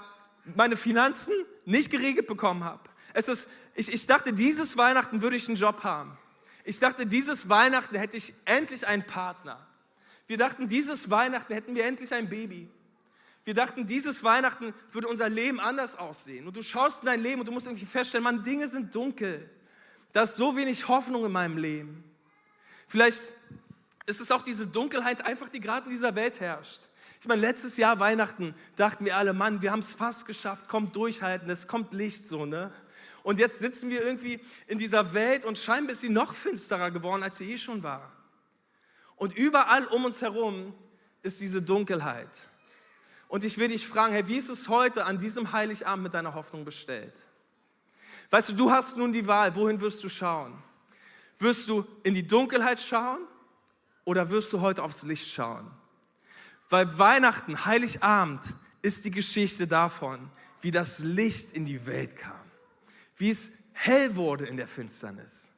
meine 0.56 0.76
Finanzen 0.76 1.32
nicht 1.64 1.88
geregelt 1.88 2.26
bekommen 2.26 2.64
habe. 2.64 2.82
Es 3.14 3.28
ist, 3.28 3.48
ich, 3.76 3.92
ich 3.92 4.06
dachte, 4.08 4.32
dieses 4.32 4.76
Weihnachten 4.76 5.22
würde 5.22 5.36
ich 5.36 5.46
einen 5.46 5.56
Job 5.56 5.84
haben. 5.84 6.18
Ich 6.64 6.80
dachte, 6.80 7.06
dieses 7.06 7.48
Weihnachten 7.48 7.94
hätte 7.94 8.16
ich 8.16 8.34
endlich 8.44 8.88
einen 8.88 9.06
Partner. 9.06 9.64
Wir 10.26 10.36
dachten, 10.36 10.66
dieses 10.66 11.10
Weihnachten 11.10 11.54
hätten 11.54 11.76
wir 11.76 11.84
endlich 11.84 12.12
ein 12.12 12.28
Baby. 12.28 12.68
Wir 13.48 13.54
dachten, 13.54 13.86
dieses 13.86 14.22
Weihnachten 14.22 14.74
würde 14.92 15.08
unser 15.08 15.30
Leben 15.30 15.58
anders 15.58 15.96
aussehen. 15.96 16.46
Und 16.46 16.54
du 16.54 16.62
schaust 16.62 17.00
in 17.00 17.06
dein 17.06 17.22
Leben 17.22 17.40
und 17.40 17.46
du 17.46 17.52
musst 17.52 17.66
irgendwie 17.66 17.86
feststellen, 17.86 18.22
man, 18.22 18.44
Dinge 18.44 18.68
sind 18.68 18.94
dunkel. 18.94 19.48
Da 20.12 20.24
ist 20.24 20.36
so 20.36 20.54
wenig 20.54 20.86
Hoffnung 20.86 21.24
in 21.24 21.32
meinem 21.32 21.56
Leben. 21.56 22.04
Vielleicht 22.88 23.32
ist 24.04 24.20
es 24.20 24.30
auch 24.30 24.42
diese 24.42 24.66
Dunkelheit 24.66 25.24
einfach, 25.24 25.48
die 25.48 25.60
gerade 25.60 25.86
in 25.86 25.92
dieser 25.92 26.14
Welt 26.14 26.40
herrscht. 26.40 26.82
Ich 27.22 27.26
meine, 27.26 27.40
letztes 27.40 27.78
Jahr 27.78 27.98
Weihnachten 27.98 28.54
dachten 28.76 29.06
wir 29.06 29.16
alle, 29.16 29.32
Mann, 29.32 29.62
wir 29.62 29.72
haben 29.72 29.80
es 29.80 29.94
fast 29.94 30.26
geschafft, 30.26 30.68
kommt 30.68 30.94
durchhalten, 30.94 31.48
es 31.48 31.66
kommt 31.66 31.94
Licht 31.94 32.26
so, 32.26 32.44
ne? 32.44 32.70
Und 33.22 33.38
jetzt 33.38 33.60
sitzen 33.60 33.88
wir 33.88 34.02
irgendwie 34.04 34.40
in 34.66 34.76
dieser 34.76 35.14
Welt 35.14 35.46
und 35.46 35.56
scheinbar 35.56 35.92
ist 35.92 36.02
sie 36.02 36.10
noch 36.10 36.34
finsterer 36.34 36.90
geworden, 36.90 37.22
als 37.22 37.38
sie 37.38 37.50
eh 37.50 37.56
schon 37.56 37.82
war. 37.82 38.12
Und 39.16 39.34
überall 39.38 39.86
um 39.86 40.04
uns 40.04 40.20
herum 40.20 40.74
ist 41.22 41.40
diese 41.40 41.62
Dunkelheit. 41.62 42.47
Und 43.28 43.44
ich 43.44 43.58
will 43.58 43.68
dich 43.68 43.86
fragen, 43.86 44.14
hey, 44.14 44.26
wie 44.26 44.36
ist 44.36 44.48
es 44.48 44.68
heute 44.68 45.04
an 45.04 45.18
diesem 45.18 45.52
Heiligabend 45.52 46.02
mit 46.02 46.14
deiner 46.14 46.34
Hoffnung 46.34 46.64
bestellt? 46.64 47.14
Weißt 48.30 48.48
du, 48.48 48.52
du 48.54 48.70
hast 48.70 48.96
nun 48.96 49.12
die 49.12 49.26
Wahl, 49.26 49.54
wohin 49.54 49.80
wirst 49.80 50.02
du 50.02 50.08
schauen? 50.08 50.62
Wirst 51.38 51.68
du 51.68 51.86
in 52.02 52.14
die 52.14 52.26
Dunkelheit 52.26 52.80
schauen 52.80 53.20
oder 54.04 54.28
wirst 54.30 54.52
du 54.52 54.60
heute 54.60 54.82
aufs 54.82 55.02
Licht 55.02 55.30
schauen? 55.30 55.70
Weil 56.68 56.98
Weihnachten, 56.98 57.64
Heiligabend, 57.64 58.42
ist 58.82 59.04
die 59.04 59.10
Geschichte 59.10 59.66
davon, 59.66 60.30
wie 60.60 60.70
das 60.70 60.98
Licht 61.00 61.52
in 61.52 61.64
die 61.64 61.86
Welt 61.86 62.16
kam, 62.16 62.40
wie 63.16 63.30
es 63.30 63.50
hell 63.72 64.16
wurde 64.16 64.46
in 64.46 64.56
der 64.56 64.66
Finsternis. 64.66 65.48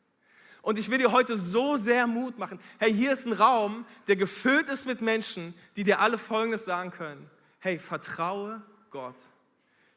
Und 0.62 0.78
ich 0.78 0.90
will 0.90 0.98
dir 0.98 1.10
heute 1.10 1.36
so 1.36 1.76
sehr 1.76 2.06
Mut 2.06 2.38
machen. 2.38 2.60
Hey, 2.78 2.92
hier 2.92 3.12
ist 3.12 3.26
ein 3.26 3.32
Raum, 3.32 3.86
der 4.08 4.16
gefüllt 4.16 4.68
ist 4.68 4.86
mit 4.86 5.00
Menschen, 5.00 5.54
die 5.76 5.84
dir 5.84 6.00
alle 6.00 6.18
Folgendes 6.18 6.64
sagen 6.64 6.90
können. 6.90 7.30
Hey, 7.60 7.78
vertraue 7.78 8.62
Gott. 8.90 9.16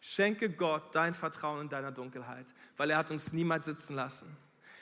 Schenke 0.01 0.49
Gott 0.49 0.93
dein 0.93 1.13
Vertrauen 1.13 1.61
in 1.61 1.69
deiner 1.69 1.91
Dunkelheit, 1.91 2.45
weil 2.75 2.89
er 2.89 2.97
hat 2.97 3.09
uns 3.09 3.31
niemals 3.31 3.65
sitzen 3.65 3.95
lassen. 3.95 4.35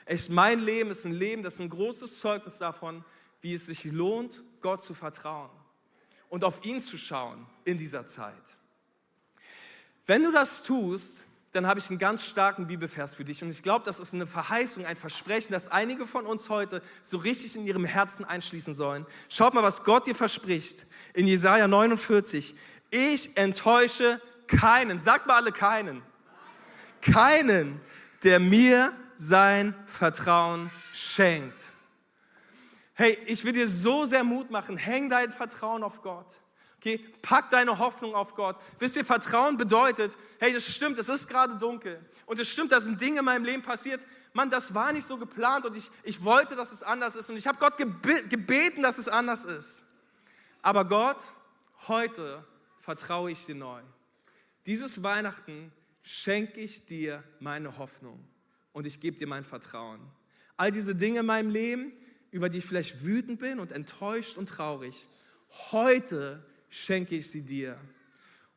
Echt, 0.06 0.32
mein 0.32 0.60
Leben 0.60 0.90
ist 0.90 1.06
ein 1.06 1.14
Leben, 1.14 1.44
das 1.44 1.56
ist 1.56 1.62
ein 1.62 1.70
großes 1.70 2.20
Zeugnis 2.20 2.58
davon, 2.58 3.06
wie 3.40 3.54
es 3.54 3.68
sich 3.68 3.86
lohnt, 3.86 4.42
Gott 4.62 4.84
zu 4.84 4.96
vertrauen 4.96 5.52
und 6.30 6.44
auf 6.44 6.66
ihn 6.66 6.80
zu 6.80 6.98
schauen 6.98 7.46
in 7.66 7.78
dieser 7.78 8.06
Zeit. 8.08 8.34
Wenn 10.08 10.24
du 10.24 10.32
das 10.32 10.64
tust, 10.64 11.26
dann 11.52 11.68
habe 11.68 11.80
ich 11.80 11.90
einen 11.90 12.00
ganz 12.00 12.24
starken 12.24 12.68
Bibelvers 12.68 13.16
für 13.16 13.26
dich. 13.26 13.44
Und 13.44 13.52
ich 13.52 13.62
glaube, 13.62 13.84
das 13.86 14.00
ist 14.00 14.14
eine 14.14 14.26
Verheißung, 14.26 14.86
ein 14.86 14.96
Versprechen, 14.96 15.52
das 15.52 15.68
einige 15.68 16.08
von 16.08 16.26
uns 16.26 16.50
heute 16.50 16.82
so 17.04 17.18
richtig 17.18 17.56
in 17.56 17.68
ihrem 17.68 17.84
Herzen 17.84 18.24
einschließen 18.24 18.74
sollen. 18.74 19.06
Schaut 19.28 19.54
mal, 19.54 19.64
was 19.64 19.84
Gott 19.84 20.08
dir 20.08 20.16
verspricht 20.16 20.86
in 21.14 21.28
Jesaja 21.28 21.68
49. 21.68 22.56
Ich 22.92 23.36
enttäusche 23.38 24.22
keinen, 24.48 25.00
sagt 25.00 25.26
mal 25.26 25.38
alle 25.38 25.52
keinen, 25.52 26.04
keinen, 27.02 27.82
der 28.24 28.40
mir 28.40 28.94
sein 29.18 29.74
Vertrauen 29.88 30.70
schenkt. 30.94 31.58
Hey, 32.94 33.18
ich 33.26 33.44
will 33.44 33.54
dir 33.54 33.68
so 33.68 34.06
sehr 34.06 34.24
Mut 34.24 34.52
machen. 34.52 34.78
Häng 34.78 35.10
dein 35.10 35.32
Vertrauen 35.32 35.84
auf 35.84 36.02
Gott. 36.02 36.28
Okay, 36.78 36.98
pack 37.22 37.50
deine 37.52 37.78
Hoffnung 37.78 38.14
auf 38.14 38.36
Gott. 38.36 38.58
Wisst 38.80 38.96
ihr, 38.96 39.06
Vertrauen 39.06 39.56
bedeutet, 39.56 40.16
hey, 40.40 40.52
das 40.52 40.66
stimmt, 40.66 40.98
es 41.00 41.10
ist 41.10 41.28
gerade 41.28 41.56
dunkel. 41.58 42.04
Und 42.26 42.40
es 42.40 42.50
stimmt, 42.50 42.72
da 42.72 42.80
sind 42.80 43.00
Dinge 43.00 43.20
in 43.20 43.26
meinem 43.26 43.46
Leben 43.46 43.62
passiert. 43.62 44.06
Mann, 44.34 44.50
das 44.50 44.74
war 44.74 44.92
nicht 44.92 45.06
so 45.08 45.18
geplant 45.18 45.66
und 45.66 45.78
ich, 45.78 45.90
ich 46.04 46.24
wollte, 46.24 46.56
dass 46.56 46.72
es 46.72 46.84
anders 46.84 47.16
ist. 47.16 47.30
Und 47.30 47.38
ich 47.38 47.48
habe 47.48 47.58
Gott 47.60 47.78
gebeten, 47.78 48.84
dass 48.84 48.98
es 48.98 49.08
anders 49.08 49.46
ist. 49.46 49.86
Aber 50.62 50.86
Gott, 50.86 51.18
heute 51.88 52.44
vertraue 52.82 53.32
ich 53.32 53.46
dir 53.46 53.56
neu. 53.56 53.82
Dieses 54.66 55.02
Weihnachten 55.02 55.72
schenke 56.04 56.60
ich 56.60 56.86
dir 56.86 57.24
meine 57.40 57.78
Hoffnung 57.78 58.28
und 58.74 58.86
ich 58.86 59.00
gebe 59.00 59.18
dir 59.18 59.28
mein 59.28 59.44
Vertrauen. 59.44 60.02
All 60.58 60.72
diese 60.72 60.96
Dinge 60.96 61.22
in 61.22 61.26
meinem 61.26 61.50
Leben, 61.50 61.94
über 62.32 62.50
die 62.50 62.60
ich 62.60 62.66
vielleicht 62.66 63.04
wütend 63.04 63.40
bin 63.40 63.60
und 63.60 63.72
enttäuscht 63.72 64.38
und 64.38 64.50
traurig, 64.50 65.08
heute 65.72 66.46
schenke 66.70 67.16
ich 67.16 67.30
sie 67.30 67.42
dir. 67.42 67.80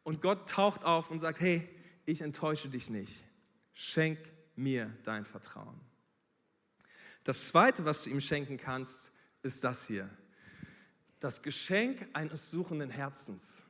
Und 0.02 0.20
Gott 0.20 0.48
taucht 0.48 0.84
auf 0.84 1.10
und 1.10 1.18
sagt, 1.18 1.40
hey, 1.40 1.68
ich 2.04 2.20
enttäusche 2.20 2.68
dich 2.68 2.90
nicht. 2.90 3.24
Schenk 3.72 4.18
mir 4.56 4.94
dein 5.04 5.24
Vertrauen. 5.24 5.80
Das 7.24 7.48
Zweite, 7.48 7.84
was 7.84 8.04
du 8.04 8.10
ihm 8.10 8.20
schenken 8.20 8.58
kannst, 8.58 9.10
ist 9.42 9.64
das 9.64 9.86
hier. 9.86 10.08
Das 11.20 11.42
Geschenk 11.42 12.06
eines 12.12 12.50
suchenden 12.50 12.90
Herzens. 12.90 13.63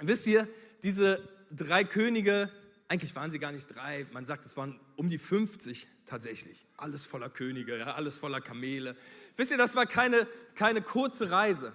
Wisst 0.00 0.26
ihr, 0.26 0.48
diese 0.82 1.28
drei 1.50 1.84
Könige, 1.84 2.50
eigentlich 2.88 3.14
waren 3.14 3.30
sie 3.30 3.38
gar 3.38 3.52
nicht 3.52 3.66
drei, 3.74 4.06
man 4.12 4.24
sagt, 4.24 4.46
es 4.46 4.56
waren 4.56 4.78
um 4.96 5.10
die 5.10 5.18
50 5.18 5.86
tatsächlich. 6.06 6.66
Alles 6.76 7.06
voller 7.06 7.28
Könige, 7.28 7.78
ja, 7.78 7.94
alles 7.94 8.16
voller 8.16 8.40
Kamele. 8.40 8.96
Wisst 9.36 9.50
ihr, 9.50 9.58
das 9.58 9.74
war 9.76 9.86
keine, 9.86 10.26
keine 10.54 10.82
kurze 10.82 11.30
Reise. 11.30 11.72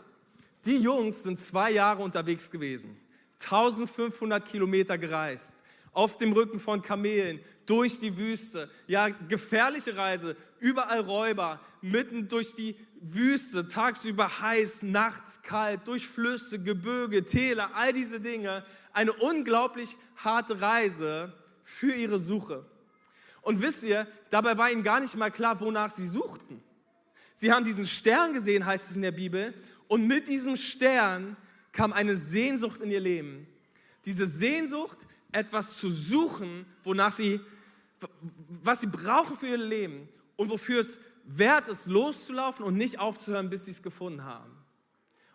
Die 0.65 0.77
Jungs 0.77 1.23
sind 1.23 1.39
zwei 1.39 1.71
Jahre 1.71 2.01
unterwegs 2.01 2.49
gewesen, 2.49 2.97
1500 3.41 4.45
Kilometer 4.45 4.97
gereist, 4.97 5.57
auf 5.95 6.17
dem 6.17 6.33
Rücken 6.33 6.59
von 6.59 6.81
Kamelen, 6.81 7.39
durch 7.65 7.97
die 7.97 8.15
Wüste. 8.15 8.69
Ja, 8.85 9.07
gefährliche 9.09 9.97
Reise, 9.97 10.35
überall 10.59 10.99
Räuber, 10.99 11.59
mitten 11.81 12.27
durch 12.27 12.53
die 12.53 12.75
Wüste, 13.01 13.67
tagsüber 13.67 14.41
heiß, 14.41 14.83
nachts 14.83 15.41
kalt, 15.41 15.87
durch 15.87 16.07
Flüsse, 16.07 16.61
Gebirge, 16.61 17.25
Täler, 17.25 17.71
all 17.73 17.93
diese 17.93 18.19
Dinge. 18.19 18.63
Eine 18.93 19.13
unglaublich 19.13 19.95
harte 20.17 20.61
Reise 20.61 21.33
für 21.63 21.93
ihre 21.93 22.19
Suche. 22.19 22.65
Und 23.41 23.61
wisst 23.61 23.83
ihr, 23.83 24.07
dabei 24.29 24.57
war 24.57 24.69
ihnen 24.71 24.83
gar 24.83 24.99
nicht 24.99 25.15
mal 25.15 25.31
klar, 25.31 25.59
wonach 25.59 25.91
sie 25.91 26.07
suchten. 26.07 26.61
Sie 27.33 27.51
haben 27.51 27.65
diesen 27.65 27.85
Stern 27.85 28.33
gesehen, 28.33 28.65
heißt 28.65 28.89
es 28.89 28.95
in 28.95 29.01
der 29.01 29.11
Bibel, 29.11 29.53
und 29.87 30.07
mit 30.07 30.27
diesem 30.27 30.55
Stern 30.55 31.37
kam 31.71 31.93
eine 31.93 32.15
Sehnsucht 32.15 32.81
in 32.81 32.91
ihr 32.91 32.99
Leben. 32.99 33.47
Diese 34.05 34.27
Sehnsucht, 34.27 34.97
etwas 35.35 35.77
zu 35.77 35.91
suchen, 35.91 36.65
wonach 36.83 37.11
sie, 37.11 37.41
was 38.63 38.81
sie 38.81 38.87
brauchen 38.87 39.37
für 39.37 39.47
ihr 39.47 39.57
Leben 39.57 40.07
und 40.37 40.49
wofür 40.49 40.79
es 40.79 40.99
wert 41.25 41.67
ist, 41.67 41.87
loszulaufen 41.87 42.65
und 42.65 42.75
nicht 42.77 42.99
aufzuhören, 42.99 43.49
bis 43.49 43.65
sie 43.65 43.71
es 43.71 43.83
gefunden 43.83 44.23
haben. 44.23 44.51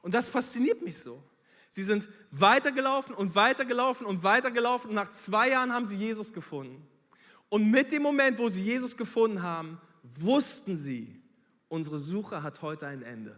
Und 0.02 0.14
das 0.14 0.28
fasziniert 0.28 0.82
mich 0.82 0.98
so. 0.98 1.22
Sie 1.68 1.82
sind 1.84 2.08
weitergelaufen 2.30 3.14
und 3.14 3.34
weitergelaufen 3.34 4.06
und 4.06 4.22
weitergelaufen 4.22 4.88
und 4.90 4.96
nach 4.96 5.10
zwei 5.10 5.50
Jahren 5.50 5.72
haben 5.72 5.86
sie 5.86 5.96
Jesus 5.96 6.32
gefunden. 6.32 6.86
Und 7.48 7.70
mit 7.70 7.92
dem 7.92 8.02
Moment, 8.02 8.38
wo 8.38 8.48
sie 8.48 8.62
Jesus 8.62 8.96
gefunden 8.96 9.42
haben, 9.42 9.80
wussten 10.02 10.76
sie, 10.76 11.20
unsere 11.68 11.98
Suche 11.98 12.42
hat 12.42 12.62
heute 12.62 12.86
ein 12.86 13.02
Ende, 13.02 13.36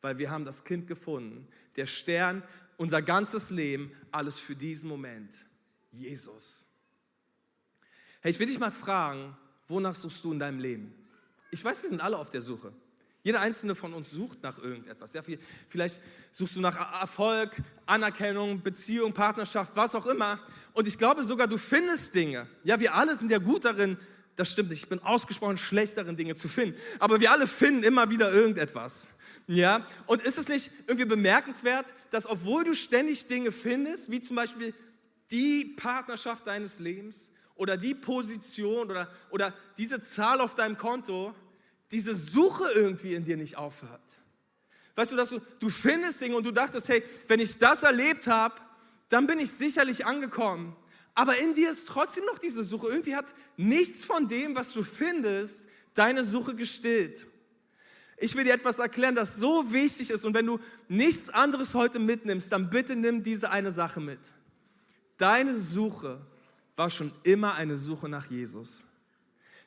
weil 0.00 0.18
wir 0.18 0.30
haben 0.30 0.44
das 0.44 0.64
Kind 0.64 0.86
gefunden. 0.86 1.46
Der 1.76 1.86
Stern, 1.86 2.42
unser 2.76 3.00
ganzes 3.00 3.50
Leben, 3.50 3.92
alles 4.10 4.38
für 4.38 4.56
diesen 4.56 4.88
Moment. 4.88 5.32
Jesus. 5.96 6.64
Hey, 8.20 8.30
ich 8.30 8.38
will 8.38 8.46
dich 8.46 8.58
mal 8.58 8.70
fragen, 8.70 9.36
wonach 9.68 9.94
suchst 9.94 10.24
du 10.24 10.32
in 10.32 10.38
deinem 10.38 10.58
Leben? 10.58 10.94
Ich 11.50 11.64
weiß, 11.64 11.82
wir 11.82 11.88
sind 11.88 12.00
alle 12.00 12.18
auf 12.18 12.30
der 12.30 12.42
Suche. 12.42 12.72
Jeder 13.22 13.40
einzelne 13.40 13.74
von 13.74 13.94
uns 13.94 14.10
sucht 14.10 14.42
nach 14.42 14.58
irgendetwas. 14.58 15.14
Ja, 15.14 15.22
vielleicht 15.68 16.00
suchst 16.32 16.56
du 16.56 16.60
nach 16.60 17.00
Erfolg, 17.00 17.56
Anerkennung, 17.86 18.62
Beziehung, 18.62 19.14
Partnerschaft, 19.14 19.74
was 19.74 19.94
auch 19.94 20.06
immer. 20.06 20.38
Und 20.74 20.86
ich 20.86 20.98
glaube 20.98 21.24
sogar, 21.24 21.46
du 21.46 21.56
findest 21.56 22.14
Dinge. 22.14 22.46
Ja, 22.64 22.78
wir 22.80 22.94
alle 22.94 23.16
sind 23.16 23.30
ja 23.30 23.38
gut 23.38 23.64
darin, 23.64 23.96
das 24.36 24.50
stimmt 24.50 24.70
nicht, 24.70 24.82
ich 24.82 24.88
bin 24.88 24.98
ausgesprochen 24.98 25.56
schlecht 25.56 25.96
darin, 25.96 26.16
Dinge 26.16 26.34
zu 26.34 26.48
finden. 26.48 26.78
Aber 26.98 27.20
wir 27.20 27.30
alle 27.30 27.46
finden 27.46 27.82
immer 27.82 28.10
wieder 28.10 28.30
irgendetwas. 28.30 29.08
Ja, 29.46 29.86
und 30.06 30.22
ist 30.22 30.38
es 30.38 30.48
nicht 30.48 30.70
irgendwie 30.86 31.04
bemerkenswert, 31.04 31.92
dass 32.10 32.26
obwohl 32.26 32.64
du 32.64 32.74
ständig 32.74 33.26
Dinge 33.26 33.52
findest, 33.52 34.10
wie 34.10 34.20
zum 34.20 34.36
Beispiel 34.36 34.74
die 35.30 35.74
Partnerschaft 35.76 36.46
deines 36.46 36.78
Lebens 36.78 37.30
oder 37.54 37.76
die 37.76 37.94
Position 37.94 38.90
oder, 38.90 39.08
oder 39.30 39.54
diese 39.78 40.00
Zahl 40.00 40.40
auf 40.40 40.54
deinem 40.54 40.76
Konto, 40.76 41.34
diese 41.90 42.14
Suche 42.14 42.70
irgendwie 42.74 43.14
in 43.14 43.24
dir 43.24 43.36
nicht 43.36 43.56
aufhört? 43.56 44.00
Weißt 44.96 45.12
du, 45.12 45.16
dass 45.16 45.30
du, 45.30 45.40
du 45.58 45.68
findest 45.68 46.20
Dinge 46.20 46.36
und 46.36 46.44
du 46.44 46.52
dachtest, 46.52 46.88
hey, 46.88 47.02
wenn 47.26 47.40
ich 47.40 47.58
das 47.58 47.82
erlebt 47.82 48.26
habe, 48.26 48.54
dann 49.08 49.26
bin 49.26 49.38
ich 49.38 49.50
sicherlich 49.50 50.06
angekommen. 50.06 50.76
Aber 51.14 51.38
in 51.38 51.54
dir 51.54 51.70
ist 51.70 51.86
trotzdem 51.86 52.24
noch 52.24 52.38
diese 52.38 52.62
Suche. 52.62 52.88
Irgendwie 52.88 53.14
hat 53.14 53.34
nichts 53.56 54.04
von 54.04 54.28
dem, 54.28 54.54
was 54.54 54.72
du 54.72 54.82
findest, 54.82 55.64
deine 55.94 56.24
Suche 56.24 56.54
gestillt. 56.54 57.26
Ich 58.16 58.34
will 58.34 58.44
dir 58.44 58.54
etwas 58.54 58.78
erklären, 58.78 59.14
das 59.14 59.36
so 59.36 59.72
wichtig 59.72 60.10
ist. 60.10 60.24
Und 60.24 60.34
wenn 60.34 60.46
du 60.46 60.60
nichts 60.88 61.30
anderes 61.30 61.74
heute 61.74 61.98
mitnimmst, 61.98 62.50
dann 62.50 62.70
bitte 62.70 62.96
nimm 62.96 63.22
diese 63.22 63.50
eine 63.50 63.70
Sache 63.70 64.00
mit. 64.00 64.20
Deine 65.16 65.58
Suche 65.58 66.20
war 66.76 66.90
schon 66.90 67.12
immer 67.22 67.54
eine 67.54 67.76
Suche 67.76 68.08
nach 68.08 68.30
Jesus. 68.30 68.82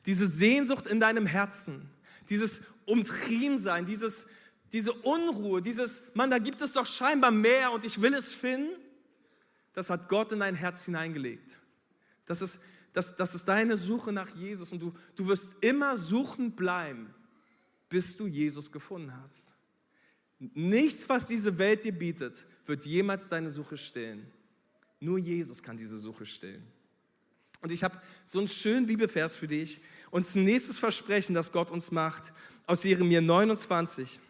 Diese 0.06 0.26
Sehnsucht 0.26 0.86
in 0.86 1.00
deinem 1.00 1.26
Herzen, 1.26 1.88
dieses 2.28 2.62
Umtriebensein, 2.86 3.86
dieses, 3.86 4.26
diese 4.72 4.92
Unruhe, 4.92 5.62
dieses, 5.62 6.02
Mann, 6.14 6.30
da 6.30 6.38
gibt 6.38 6.60
es 6.60 6.72
doch 6.72 6.86
scheinbar 6.86 7.30
mehr 7.30 7.72
und 7.72 7.84
ich 7.84 8.00
will 8.00 8.14
es 8.14 8.32
finden 8.32 8.70
das 9.78 9.90
hat 9.90 10.08
Gott 10.08 10.32
in 10.32 10.40
dein 10.40 10.56
Herz 10.56 10.86
hineingelegt. 10.86 11.56
Das 12.26 12.42
ist, 12.42 12.58
das, 12.92 13.14
das 13.14 13.36
ist 13.36 13.46
deine 13.46 13.76
Suche 13.76 14.12
nach 14.12 14.34
Jesus 14.34 14.72
und 14.72 14.82
du, 14.82 14.92
du 15.14 15.28
wirst 15.28 15.54
immer 15.60 15.96
suchend 15.96 16.56
bleiben, 16.56 17.14
bis 17.88 18.16
du 18.16 18.26
Jesus 18.26 18.72
gefunden 18.72 19.16
hast. 19.22 19.46
Nichts, 20.40 21.08
was 21.08 21.28
diese 21.28 21.58
Welt 21.58 21.84
dir 21.84 21.92
bietet, 21.92 22.44
wird 22.66 22.86
jemals 22.86 23.28
deine 23.28 23.50
Suche 23.50 23.76
stillen. 23.76 24.26
Nur 25.00 25.18
Jesus 25.18 25.62
kann 25.62 25.76
diese 25.76 25.98
Suche 25.98 26.26
stillen. 26.26 26.66
Und 27.60 27.72
ich 27.72 27.82
habe 27.82 28.00
so 28.24 28.38
einen 28.38 28.48
schönen 28.48 28.86
Bibelvers 28.86 29.36
für 29.36 29.48
dich 29.48 29.80
und 30.10 30.34
ein 30.34 30.44
nächstes 30.44 30.78
Versprechen, 30.78 31.34
das 31.34 31.52
Gott 31.52 31.70
uns 31.70 31.90
macht, 31.90 32.32
aus 32.66 32.84
Jeremia 32.84 33.20
29. 33.20 34.20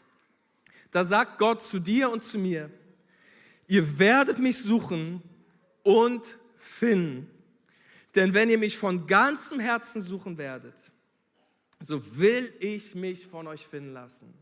Da 0.91 1.05
sagt 1.05 1.39
Gott 1.39 1.63
zu 1.63 1.79
dir 1.79 2.11
und 2.11 2.25
zu 2.25 2.39
mir, 2.39 2.71
ihr 3.67 3.99
werdet 3.99 4.39
mich 4.39 4.59
suchen 4.59 5.23
und 5.83 6.39
finden. 6.59 7.31
Denn 8.15 8.33
wenn 8.33 8.49
ihr 8.49 8.59
mich 8.59 8.79
von 8.79 9.07
ganzem 9.07 9.61
Herzen 9.61 10.01
suchen 10.01 10.39
werdet, 10.39 10.75
so 11.81 12.17
will 12.17 12.53
ich 12.61 12.95
mich 12.95 13.27
von 13.27 13.47
euch 13.47 13.67
finden 13.67 13.93
lassen. 13.93 14.33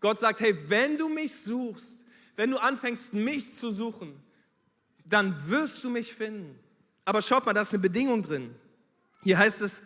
Gott 0.00 0.20
sagt, 0.20 0.40
hey, 0.40 0.56
wenn 0.68 0.96
du 0.96 1.08
mich 1.08 1.34
suchst, 1.34 2.04
wenn 2.36 2.50
du 2.50 2.58
anfängst, 2.58 3.14
mich 3.14 3.52
zu 3.52 3.70
suchen, 3.70 4.14
dann 5.04 5.48
wirst 5.48 5.84
du 5.84 5.90
mich 5.90 6.14
finden. 6.14 6.58
Aber 7.04 7.22
schaut 7.22 7.44
mal, 7.44 7.52
da 7.52 7.60
ist 7.60 7.72
eine 7.72 7.82
Bedingung 7.82 8.22
drin. 8.22 8.54
Hier 9.22 9.38
heißt 9.38 9.62
es, 9.62 9.82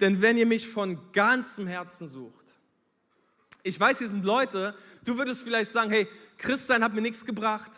denn 0.00 0.22
wenn 0.22 0.36
ihr 0.36 0.46
mich 0.46 0.68
von 0.68 0.98
ganzem 1.12 1.66
Herzen 1.66 2.08
sucht. 2.08 2.44
Ich 3.62 3.78
weiß, 3.78 3.98
hier 3.98 4.08
sind 4.08 4.24
Leute, 4.24 4.74
du 5.04 5.16
würdest 5.16 5.42
vielleicht 5.42 5.70
sagen, 5.70 5.90
hey, 5.90 6.08
Christsein 6.38 6.82
hat 6.82 6.94
mir 6.94 7.00
nichts 7.00 7.24
gebracht. 7.24 7.70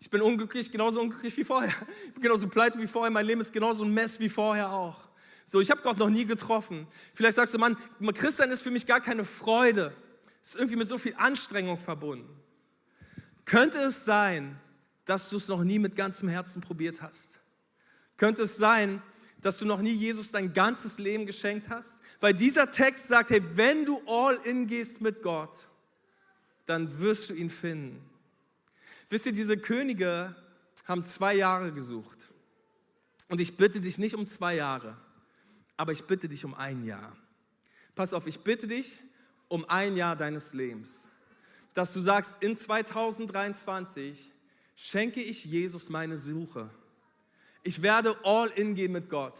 Ich 0.00 0.10
bin 0.10 0.20
unglücklich, 0.20 0.70
genauso 0.70 1.00
unglücklich 1.00 1.36
wie 1.36 1.44
vorher. 1.44 1.74
Ich 2.06 2.14
bin 2.14 2.22
genauso 2.22 2.48
pleite 2.48 2.78
wie 2.78 2.86
vorher. 2.86 3.10
Mein 3.10 3.26
Leben 3.26 3.40
ist 3.40 3.52
genauso 3.52 3.84
ein 3.84 3.92
Mess 3.92 4.18
wie 4.18 4.28
vorher 4.28 4.72
auch. 4.72 5.08
So, 5.44 5.60
ich 5.60 5.70
habe 5.70 5.80
Gott 5.82 5.98
noch 5.98 6.10
nie 6.10 6.24
getroffen. 6.24 6.86
Vielleicht 7.14 7.36
sagst 7.36 7.54
du, 7.54 7.58
Mann, 7.58 7.76
Christsein 8.14 8.50
ist 8.50 8.62
für 8.62 8.70
mich 8.70 8.86
gar 8.86 9.00
keine 9.00 9.24
Freude. 9.24 9.94
Ist 10.42 10.56
irgendwie 10.56 10.76
mit 10.76 10.88
so 10.88 10.98
viel 10.98 11.14
Anstrengung 11.16 11.78
verbunden. 11.78 12.28
Könnte 13.44 13.78
es 13.78 14.04
sein, 14.04 14.60
dass 15.08 15.30
du 15.30 15.38
es 15.38 15.48
noch 15.48 15.64
nie 15.64 15.78
mit 15.78 15.96
ganzem 15.96 16.28
Herzen 16.28 16.60
probiert 16.60 17.00
hast? 17.00 17.40
Könnte 18.18 18.42
es 18.42 18.58
sein, 18.58 19.02
dass 19.40 19.56
du 19.56 19.64
noch 19.64 19.80
nie 19.80 19.94
Jesus 19.94 20.30
dein 20.30 20.52
ganzes 20.52 20.98
Leben 20.98 21.24
geschenkt 21.24 21.70
hast? 21.70 22.02
Weil 22.20 22.34
dieser 22.34 22.70
Text 22.70 23.08
sagt, 23.08 23.30
hey, 23.30 23.42
wenn 23.54 23.86
du 23.86 24.02
all 24.06 24.38
in 24.44 24.66
gehst 24.66 25.00
mit 25.00 25.22
Gott, 25.22 25.66
dann 26.66 26.98
wirst 26.98 27.30
du 27.30 27.34
ihn 27.34 27.48
finden. 27.48 28.04
Wisst 29.08 29.24
ihr, 29.24 29.32
diese 29.32 29.56
Könige 29.56 30.36
haben 30.84 31.02
zwei 31.04 31.34
Jahre 31.34 31.72
gesucht. 31.72 32.18
Und 33.28 33.40
ich 33.40 33.56
bitte 33.56 33.80
dich 33.80 33.96
nicht 33.96 34.14
um 34.14 34.26
zwei 34.26 34.56
Jahre, 34.56 34.94
aber 35.78 35.92
ich 35.92 36.04
bitte 36.04 36.28
dich 36.28 36.44
um 36.44 36.52
ein 36.52 36.84
Jahr. 36.84 37.16
Pass 37.94 38.12
auf, 38.12 38.26
ich 38.26 38.40
bitte 38.40 38.66
dich 38.66 39.02
um 39.48 39.64
ein 39.70 39.96
Jahr 39.96 40.16
deines 40.16 40.52
Lebens. 40.52 41.08
Dass 41.72 41.94
du 41.94 42.00
sagst, 42.00 42.42
in 42.42 42.54
2023 42.54 44.32
schenke 44.78 45.20
ich 45.20 45.44
Jesus 45.44 45.90
meine 45.90 46.16
Suche. 46.16 46.70
Ich 47.64 47.82
werde 47.82 48.16
all 48.22 48.48
in 48.50 48.76
gehen 48.76 48.92
mit 48.92 49.10
Gott. 49.10 49.34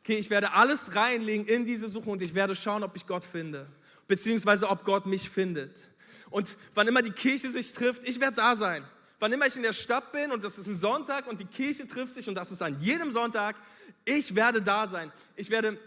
Okay, 0.00 0.16
ich 0.16 0.30
werde 0.30 0.52
alles 0.52 0.94
reinlegen 0.94 1.46
in 1.46 1.66
diese 1.66 1.88
Suche 1.88 2.08
und 2.08 2.22
ich 2.22 2.34
werde 2.34 2.54
schauen, 2.54 2.84
ob 2.84 2.94
ich 2.94 3.04
Gott 3.04 3.24
finde, 3.24 3.66
beziehungsweise 4.06 4.68
ob 4.68 4.84
Gott 4.84 5.04
mich 5.04 5.28
findet. 5.28 5.88
Und 6.30 6.56
wann 6.74 6.86
immer 6.86 7.02
die 7.02 7.10
Kirche 7.10 7.50
sich 7.50 7.72
trifft, 7.72 8.08
ich 8.08 8.20
werde 8.20 8.36
da 8.36 8.54
sein. 8.54 8.84
Wann 9.18 9.32
immer 9.32 9.46
ich 9.46 9.56
in 9.56 9.62
der 9.62 9.72
Stadt 9.72 10.12
bin 10.12 10.30
und 10.30 10.44
das 10.44 10.56
ist 10.56 10.68
ein 10.68 10.76
Sonntag 10.76 11.26
und 11.26 11.40
die 11.40 11.46
Kirche 11.46 11.86
trifft 11.86 12.14
sich 12.14 12.28
und 12.28 12.36
das 12.36 12.52
ist 12.52 12.62
an 12.62 12.80
jedem 12.80 13.10
Sonntag, 13.10 13.56
ich 14.04 14.36
werde 14.36 14.62
da 14.62 14.86
sein. 14.86 15.10
Ich 15.34 15.50
werde 15.50 15.78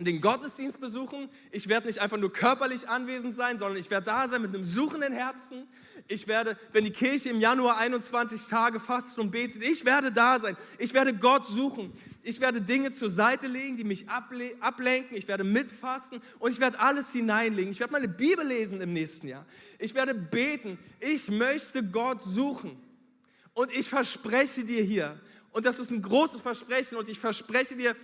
den 0.00 0.20
Gottesdienst 0.20 0.80
besuchen. 0.80 1.28
Ich 1.52 1.68
werde 1.68 1.86
nicht 1.86 2.00
einfach 2.00 2.16
nur 2.16 2.32
körperlich 2.32 2.88
anwesend 2.88 3.34
sein, 3.34 3.58
sondern 3.58 3.78
ich 3.78 3.90
werde 3.90 4.06
da 4.06 4.26
sein 4.26 4.42
mit 4.42 4.52
einem 4.52 4.64
suchenden 4.64 5.12
Herzen. 5.12 5.68
Ich 6.08 6.26
werde, 6.26 6.58
wenn 6.72 6.84
die 6.84 6.90
Kirche 6.90 7.28
im 7.28 7.40
Januar 7.40 7.76
21 7.76 8.48
Tage 8.48 8.80
fastet 8.80 9.18
und 9.18 9.30
betet, 9.30 9.62
ich 9.62 9.84
werde 9.84 10.10
da 10.10 10.40
sein. 10.40 10.56
Ich 10.78 10.92
werde 10.94 11.14
Gott 11.14 11.46
suchen. 11.46 11.92
Ich 12.24 12.40
werde 12.40 12.60
Dinge 12.60 12.90
zur 12.90 13.08
Seite 13.08 13.46
legen, 13.46 13.76
die 13.76 13.84
mich 13.84 14.06
ablenken. 14.08 15.16
Ich 15.16 15.28
werde 15.28 15.44
mitfasten 15.44 16.20
und 16.40 16.50
ich 16.50 16.58
werde 16.58 16.80
alles 16.80 17.12
hineinlegen. 17.12 17.70
Ich 17.70 17.78
werde 17.78 17.92
meine 17.92 18.08
Bibel 18.08 18.44
lesen 18.44 18.80
im 18.80 18.92
nächsten 18.92 19.28
Jahr. 19.28 19.46
Ich 19.78 19.94
werde 19.94 20.14
beten. 20.14 20.76
Ich 20.98 21.30
möchte 21.30 21.84
Gott 21.84 22.20
suchen. 22.22 22.76
Und 23.52 23.70
ich 23.70 23.88
verspreche 23.88 24.64
dir 24.64 24.82
hier, 24.82 25.20
und 25.52 25.64
das 25.64 25.78
ist 25.78 25.92
ein 25.92 26.02
großes 26.02 26.40
Versprechen, 26.40 26.98
und 26.98 27.08
ich 27.08 27.20
verspreche 27.20 27.76
dir, 27.76 27.94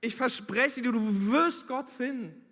ich 0.00 0.16
verspreche 0.16 0.82
dir, 0.82 0.92
du 0.92 1.30
wirst 1.30 1.66
Gott 1.66 1.88
finden. 1.90 2.42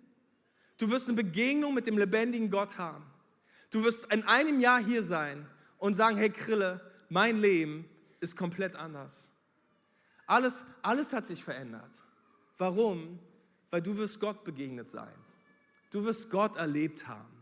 Du 0.77 0.89
wirst 0.89 1.07
eine 1.07 1.15
Begegnung 1.15 1.73
mit 1.73 1.87
dem 1.87 1.97
lebendigen 1.97 2.49
Gott 2.49 2.77
haben. 2.77 3.05
Du 3.71 3.83
wirst 3.83 4.11
in 4.11 4.23
einem 4.23 4.59
Jahr 4.59 4.83
hier 4.83 5.03
sein 5.03 5.47
und 5.77 5.93
sagen, 5.93 6.17
hey 6.17 6.29
Krille, 6.29 6.81
mein 7.09 7.37
Leben 7.37 7.89
ist 8.19 8.35
komplett 8.35 8.75
anders. 8.75 9.29
Alles, 10.27 10.65
alles 10.81 11.13
hat 11.13 11.25
sich 11.25 11.43
verändert. 11.43 11.91
Warum? 12.57 13.19
Weil 13.69 13.81
du 13.81 13.95
wirst 13.97 14.19
Gott 14.19 14.43
begegnet 14.43 14.89
sein. 14.89 15.13
Du 15.91 16.03
wirst 16.03 16.29
Gott 16.29 16.55
erlebt 16.55 17.07
haben. 17.07 17.35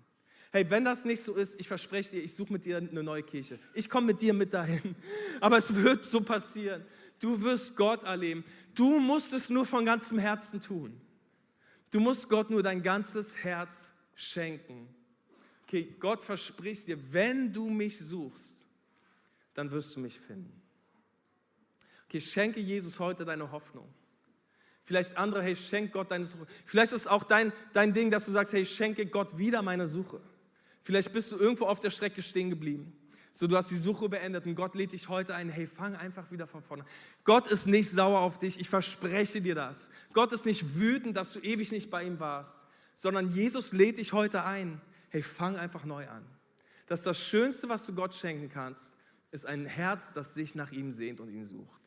Hey, 0.51 0.69
wenn 0.69 0.85
das 0.85 1.05
nicht 1.05 1.23
so 1.23 1.33
ist, 1.33 1.59
ich 1.59 1.67
verspreche 1.67 2.11
dir, 2.11 2.23
ich 2.23 2.35
suche 2.35 2.53
mit 2.53 2.65
dir 2.65 2.77
eine 2.77 3.01
neue 3.01 3.23
Kirche. 3.23 3.57
Ich 3.73 3.89
komme 3.89 4.07
mit 4.07 4.21
dir 4.21 4.33
mit 4.33 4.53
dahin. 4.53 4.95
Aber 5.41 5.57
es 5.57 5.73
wird 5.73 6.05
so 6.05 6.21
passieren. 6.21 6.85
Du 7.19 7.41
wirst 7.41 7.75
Gott 7.75 8.03
erleben. 8.03 8.43
Du 8.75 8.99
musst 8.99 9.33
es 9.33 9.49
nur 9.49 9.65
von 9.65 9.85
ganzem 9.85 10.17
Herzen 10.17 10.61
tun. 10.61 10.99
Du 11.91 11.99
musst 11.99 12.27
Gott 12.29 12.49
nur 12.49 12.63
dein 12.63 12.81
ganzes 12.81 13.35
Herz 13.35 13.93
schenken. 14.15 14.87
Okay, 15.67 15.95
Gott 15.99 16.23
verspricht 16.23 16.87
dir, 16.87 16.97
wenn 17.13 17.53
du 17.53 17.69
mich 17.69 17.99
suchst, 17.99 18.65
dann 19.53 19.69
wirst 19.71 19.95
du 19.95 19.99
mich 19.99 20.19
finden. 20.19 20.61
Okay, 22.07 22.21
schenke 22.21 22.59
Jesus 22.59 22.99
heute 22.99 23.25
deine 23.25 23.51
Hoffnung. 23.51 23.87
Vielleicht 24.83 25.17
andere, 25.17 25.41
hey, 25.43 25.55
schenk 25.55 25.93
Gott 25.93 26.11
deine 26.11 26.25
Suche. 26.25 26.45
Vielleicht 26.65 26.91
ist 26.91 27.01
es 27.01 27.07
auch 27.07 27.23
dein, 27.23 27.53
dein 27.71 27.93
Ding, 27.93 28.11
dass 28.11 28.25
du 28.25 28.31
sagst, 28.31 28.53
hey, 28.53 28.65
schenke 28.65 29.05
Gott 29.05 29.37
wieder 29.37 29.61
meine 29.61 29.87
Suche. 29.87 30.19
Vielleicht 30.81 31.13
bist 31.13 31.31
du 31.31 31.37
irgendwo 31.37 31.65
auf 31.65 31.79
der 31.79 31.89
Strecke 31.89 32.21
stehen 32.21 32.49
geblieben. 32.49 32.91
So, 33.35 33.47
du 33.47 33.57
hast 33.57 33.71
die 33.71 33.77
Suche 33.77 34.07
beendet 34.09 34.45
und 34.45 34.53
Gott 34.53 34.75
lädt 34.75 34.93
dich 34.93 35.09
heute 35.09 35.33
ein, 35.33 35.49
hey, 35.49 35.65
fang 35.65 35.95
einfach 35.95 36.29
wieder 36.29 36.45
von 36.45 36.61
vorne. 36.61 36.85
Gott 37.23 37.47
ist 37.47 37.65
nicht 37.65 37.89
sauer 37.89 38.19
auf 38.19 38.37
dich, 38.37 38.59
ich 38.59 38.69
verspreche 38.69 39.41
dir 39.41 39.55
das. 39.55 39.89
Gott 40.13 40.31
ist 40.31 40.45
nicht 40.45 40.75
wütend, 40.75 41.17
dass 41.17 41.33
du 41.33 41.39
ewig 41.39 41.71
nicht 41.71 41.89
bei 41.89 42.03
ihm 42.03 42.19
warst, 42.19 42.63
sondern 42.93 43.33
Jesus 43.33 43.73
lädt 43.73 43.97
dich 43.97 44.13
heute 44.13 44.45
ein, 44.45 44.79
hey, 45.09 45.23
fang 45.23 45.55
einfach 45.55 45.83
neu 45.83 46.07
an. 46.07 46.23
Das 46.85 46.99
ist 46.99 47.07
das 47.07 47.19
Schönste, 47.19 47.67
was 47.69 47.87
du 47.87 47.95
Gott 47.95 48.13
schenken 48.13 48.49
kannst, 48.49 48.93
ist 49.31 49.47
ein 49.47 49.65
Herz, 49.65 50.13
das 50.13 50.35
sich 50.35 50.53
nach 50.53 50.71
ihm 50.71 50.91
sehnt 50.91 51.19
und 51.19 51.29
ihn 51.29 51.45
sucht. 51.45 51.81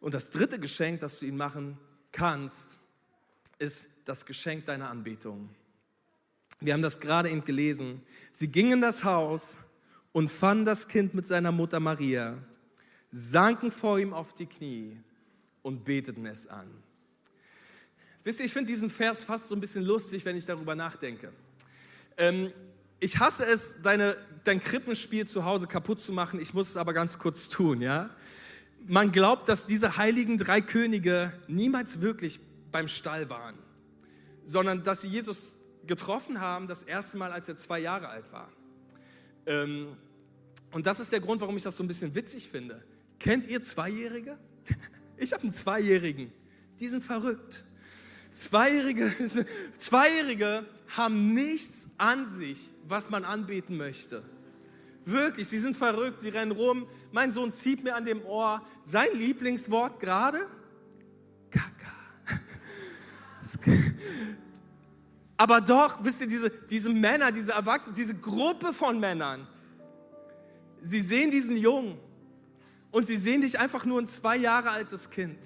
Und 0.00 0.12
das 0.12 0.28
dritte 0.28 0.60
Geschenk, 0.60 1.00
das 1.00 1.18
du 1.18 1.24
ihm 1.24 1.38
machen 1.38 1.78
kannst, 2.12 2.78
ist 3.58 3.86
das 4.04 4.26
Geschenk 4.26 4.66
deiner 4.66 4.90
Anbetung. 4.90 5.48
Wir 6.60 6.74
haben 6.74 6.82
das 6.82 7.00
gerade 7.00 7.30
eben 7.30 7.42
gelesen. 7.44 8.02
Sie 8.32 8.48
gingen 8.48 8.72
in 8.72 8.80
das 8.82 9.02
Haus 9.02 9.56
und 10.18 10.32
fanden 10.32 10.64
das 10.64 10.88
Kind 10.88 11.14
mit 11.14 11.28
seiner 11.28 11.52
Mutter 11.52 11.78
Maria, 11.78 12.38
sanken 13.12 13.70
vor 13.70 14.00
ihm 14.00 14.12
auf 14.12 14.32
die 14.32 14.46
Knie 14.46 14.96
und 15.62 15.84
beteten 15.84 16.26
es 16.26 16.48
an. 16.48 16.66
Wisst 18.24 18.40
ihr, 18.40 18.46
ich 18.46 18.52
finde 18.52 18.72
diesen 18.72 18.90
Vers 18.90 19.22
fast 19.22 19.46
so 19.46 19.54
ein 19.54 19.60
bisschen 19.60 19.84
lustig, 19.84 20.24
wenn 20.24 20.36
ich 20.36 20.44
darüber 20.44 20.74
nachdenke. 20.74 21.32
Ähm, 22.16 22.52
ich 22.98 23.20
hasse 23.20 23.46
es, 23.46 23.80
deine, 23.80 24.16
dein 24.42 24.58
Krippenspiel 24.58 25.28
zu 25.28 25.44
Hause 25.44 25.68
kaputt 25.68 26.00
zu 26.00 26.12
machen. 26.12 26.40
Ich 26.40 26.52
muss 26.52 26.70
es 26.70 26.76
aber 26.76 26.94
ganz 26.94 27.20
kurz 27.20 27.48
tun, 27.48 27.80
ja. 27.80 28.10
Man 28.88 29.12
glaubt, 29.12 29.48
dass 29.48 29.68
diese 29.68 29.98
heiligen 29.98 30.36
drei 30.36 30.60
Könige 30.60 31.32
niemals 31.46 32.00
wirklich 32.00 32.40
beim 32.72 32.88
Stall 32.88 33.30
waren, 33.30 33.54
sondern 34.44 34.82
dass 34.82 35.02
sie 35.02 35.08
Jesus 35.10 35.56
getroffen 35.86 36.40
haben 36.40 36.66
das 36.66 36.82
erste 36.82 37.18
Mal, 37.18 37.30
als 37.30 37.48
er 37.48 37.54
zwei 37.54 37.78
Jahre 37.78 38.08
alt 38.08 38.32
war. 38.32 38.48
Ähm, 39.46 39.96
und 40.70 40.86
das 40.86 41.00
ist 41.00 41.12
der 41.12 41.20
Grund, 41.20 41.40
warum 41.40 41.56
ich 41.56 41.62
das 41.62 41.76
so 41.76 41.82
ein 41.82 41.88
bisschen 41.88 42.14
witzig 42.14 42.48
finde. 42.48 42.82
Kennt 43.18 43.46
ihr 43.46 43.60
Zweijährige? 43.62 44.38
Ich 45.20 45.32
habe 45.32 45.42
einen 45.42 45.50
Zweijährigen. 45.50 46.30
Die 46.78 46.88
sind 46.88 47.02
verrückt. 47.02 47.64
Zweijährige, 48.32 49.12
Zweijährige 49.78 50.64
haben 50.96 51.34
nichts 51.34 51.88
an 51.98 52.24
sich, 52.24 52.70
was 52.86 53.10
man 53.10 53.24
anbeten 53.24 53.76
möchte. 53.76 54.22
Wirklich, 55.04 55.48
sie 55.48 55.58
sind 55.58 55.76
verrückt, 55.76 56.20
sie 56.20 56.28
rennen 56.28 56.52
rum. 56.52 56.86
Mein 57.10 57.32
Sohn 57.32 57.50
zieht 57.50 57.82
mir 57.82 57.96
an 57.96 58.04
dem 58.04 58.24
Ohr 58.24 58.62
sein 58.82 59.08
Lieblingswort 59.14 59.98
gerade. 59.98 60.46
Kaka. 61.50 62.42
Aber 65.36 65.60
doch, 65.60 66.04
wisst 66.04 66.20
ihr, 66.20 66.26
diese, 66.26 66.50
diese 66.50 66.90
Männer, 66.90 67.32
diese 67.32 67.52
Erwachsenen, 67.52 67.96
diese 67.96 68.14
Gruppe 68.14 68.72
von 68.72 69.00
Männern, 69.00 69.46
sie 70.82 71.00
sehen 71.00 71.30
diesen 71.30 71.56
Jungen 71.56 71.98
und 72.90 73.06
sie 73.06 73.16
sehen 73.16 73.42
dich 73.42 73.58
einfach 73.58 73.84
nur 73.84 74.00
ein 74.00 74.06
zwei 74.06 74.36
Jahre 74.36 74.70
altes 74.70 75.10
Kind. 75.10 75.38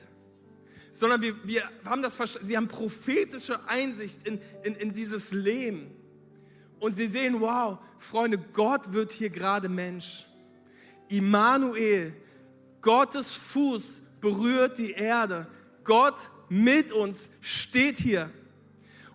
sondern 0.93 1.23
wir, 1.23 1.35
wir 1.47 1.63
haben 1.85 2.03
das 2.03 2.17
sie 2.43 2.57
haben 2.57 2.69
prophetische 2.69 3.67
Einsicht 3.67 4.27
in, 4.29 4.41
in, 4.63 4.75
in 4.77 4.93
dieses 4.93 5.33
Leben. 5.33 5.91
Und 6.79 6.97
sie 6.97 7.07
sehen, 7.07 7.41
wow, 7.41 7.79
Freunde, 7.99 8.39
Gott 8.39 8.93
wird 8.93 9.13
hier 9.13 9.31
gerade 9.31 9.69
Mensch. 9.69 10.27
Immanuel, 11.09 12.15
Gottes 12.81 13.35
Fuß 13.35 14.03
berührt 14.21 14.79
die 14.79 14.93
Erde. 14.93 15.47
Gott 15.85 16.19
mit 16.49 16.93
uns 16.93 17.31
steht 17.41 17.97
hier. 17.97 18.31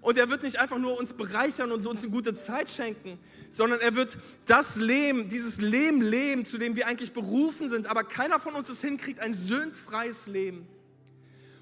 Und 0.07 0.17
er 0.17 0.29
wird 0.29 0.43
nicht 0.43 0.57
einfach 0.57 0.77
nur 0.77 0.97
uns 0.97 1.11
bereichern 1.11 1.69
und 1.73 1.85
uns 1.85 2.01
eine 2.01 2.09
gute 2.09 2.33
Zeit 2.33 2.69
schenken, 2.69 3.19
sondern 3.49 3.81
er 3.81 3.93
wird 3.93 4.17
das 4.45 4.77
Leben, 4.77 5.27
dieses 5.27 5.59
Leben 5.59 6.01
leben, 6.01 6.45
zu 6.45 6.57
dem 6.57 6.77
wir 6.77 6.87
eigentlich 6.87 7.11
berufen 7.11 7.67
sind, 7.67 7.87
aber 7.87 8.05
keiner 8.05 8.39
von 8.39 8.55
uns 8.55 8.69
es 8.69 8.79
hinkriegt, 8.79 9.19
ein 9.19 9.33
sündfreies 9.33 10.27
Leben. 10.27 10.65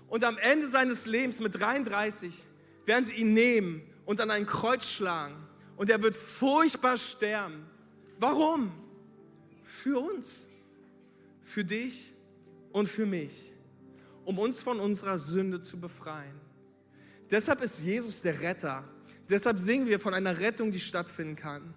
Und 0.07 0.23
am 0.23 0.37
Ende 0.37 0.67
seines 0.67 1.07
Lebens 1.07 1.39
mit 1.39 1.59
33 1.59 2.35
werden 2.85 3.05
sie 3.05 3.15
ihn 3.15 3.33
nehmen 3.33 3.81
und 4.05 4.21
an 4.21 4.29
ein 4.29 4.45
Kreuz 4.45 4.85
schlagen. 4.85 5.37
Und 5.75 5.89
er 5.89 6.03
wird 6.03 6.15
furchtbar 6.15 6.97
sterben. 6.97 7.65
Warum? 8.19 8.71
Für 9.63 9.99
uns, 9.99 10.47
für 11.41 11.63
dich 11.63 12.13
und 12.71 12.89
für 12.89 13.07
mich, 13.07 13.53
um 14.23 14.37
uns 14.37 14.61
von 14.61 14.79
unserer 14.79 15.17
Sünde 15.17 15.63
zu 15.63 15.79
befreien. 15.79 16.44
Deshalb 17.31 17.61
ist 17.61 17.79
Jesus 17.79 18.21
der 18.21 18.41
Retter. 18.41 18.83
Deshalb 19.29 19.59
singen 19.59 19.87
wir 19.87 19.99
von 19.99 20.13
einer 20.13 20.39
Rettung, 20.39 20.71
die 20.71 20.79
stattfinden 20.79 21.35
kann. 21.35 21.73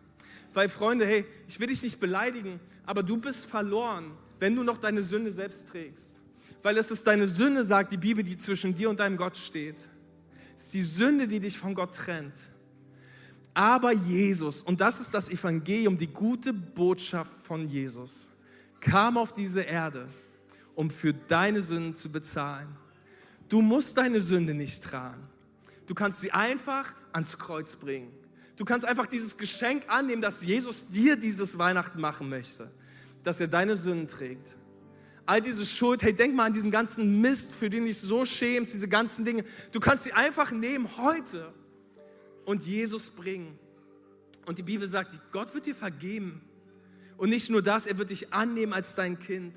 Weil 0.52 0.68
Freunde, 0.68 1.06
hey, 1.06 1.24
ich 1.46 1.58
will 1.58 1.68
dich 1.68 1.82
nicht 1.82 2.00
beleidigen, 2.00 2.60
aber 2.84 3.02
du 3.02 3.16
bist 3.16 3.46
verloren, 3.46 4.12
wenn 4.38 4.54
du 4.54 4.62
noch 4.62 4.78
deine 4.78 5.02
Sünde 5.02 5.30
selbst 5.30 5.68
trägst. 5.68 6.20
Weil 6.62 6.76
es 6.78 6.90
ist 6.90 7.06
deine 7.06 7.28
Sünde, 7.28 7.64
sagt 7.64 7.92
die 7.92 7.96
Bibel, 7.96 8.24
die 8.24 8.36
zwischen 8.36 8.74
dir 8.74 8.90
und 8.90 9.00
deinem 9.00 9.16
Gott 9.16 9.36
steht. 9.36 9.76
Es 10.56 10.64
ist 10.64 10.74
die 10.74 10.82
Sünde, 10.82 11.28
die 11.28 11.40
dich 11.40 11.56
von 11.56 11.74
Gott 11.74 11.94
trennt. 11.94 12.34
Aber 13.54 13.92
Jesus, 13.92 14.62
und 14.62 14.80
das 14.80 15.00
ist 15.00 15.12
das 15.14 15.28
Evangelium, 15.28 15.96
die 15.96 16.06
gute 16.06 16.52
Botschaft 16.52 17.42
von 17.42 17.68
Jesus, 17.68 18.28
kam 18.80 19.16
auf 19.16 19.32
diese 19.32 19.62
Erde, 19.62 20.08
um 20.74 20.90
für 20.90 21.12
deine 21.12 21.60
Sünden 21.60 21.96
zu 21.96 22.10
bezahlen. 22.10 22.68
Du 23.48 23.62
musst 23.62 23.96
deine 23.96 24.20
Sünde 24.20 24.54
nicht 24.54 24.82
tragen. 24.82 25.22
Du 25.88 25.94
kannst 25.94 26.20
sie 26.20 26.30
einfach 26.30 26.94
ans 27.12 27.38
Kreuz 27.38 27.74
bringen. 27.74 28.12
Du 28.56 28.64
kannst 28.64 28.84
einfach 28.84 29.06
dieses 29.06 29.36
Geschenk 29.36 29.84
annehmen, 29.88 30.20
dass 30.20 30.44
Jesus 30.44 30.86
dir 30.88 31.16
dieses 31.16 31.58
Weihnachten 31.58 32.00
machen 32.00 32.28
möchte, 32.28 32.70
dass 33.24 33.40
er 33.40 33.48
deine 33.48 33.76
Sünden 33.76 34.06
trägt. 34.06 34.54
All 35.24 35.40
diese 35.40 35.64
Schuld, 35.64 36.02
hey, 36.02 36.12
denk 36.12 36.34
mal 36.34 36.46
an 36.46 36.52
diesen 36.52 36.70
ganzen 36.70 37.20
Mist, 37.20 37.54
für 37.54 37.70
den 37.70 37.80
du 37.80 37.86
dich 37.86 37.98
so 37.98 38.26
schämst, 38.26 38.74
diese 38.74 38.88
ganzen 38.88 39.24
Dinge. 39.24 39.44
Du 39.72 39.80
kannst 39.80 40.04
sie 40.04 40.12
einfach 40.12 40.52
nehmen 40.52 40.96
heute 40.98 41.54
und 42.44 42.66
Jesus 42.66 43.10
bringen. 43.10 43.58
Und 44.44 44.58
die 44.58 44.62
Bibel 44.62 44.88
sagt, 44.88 45.32
Gott 45.32 45.54
wird 45.54 45.66
dir 45.66 45.74
vergeben. 45.74 46.42
Und 47.16 47.30
nicht 47.30 47.48
nur 47.48 47.62
das, 47.62 47.86
er 47.86 47.96
wird 47.96 48.10
dich 48.10 48.32
annehmen 48.32 48.74
als 48.74 48.94
dein 48.94 49.18
Kind. 49.18 49.56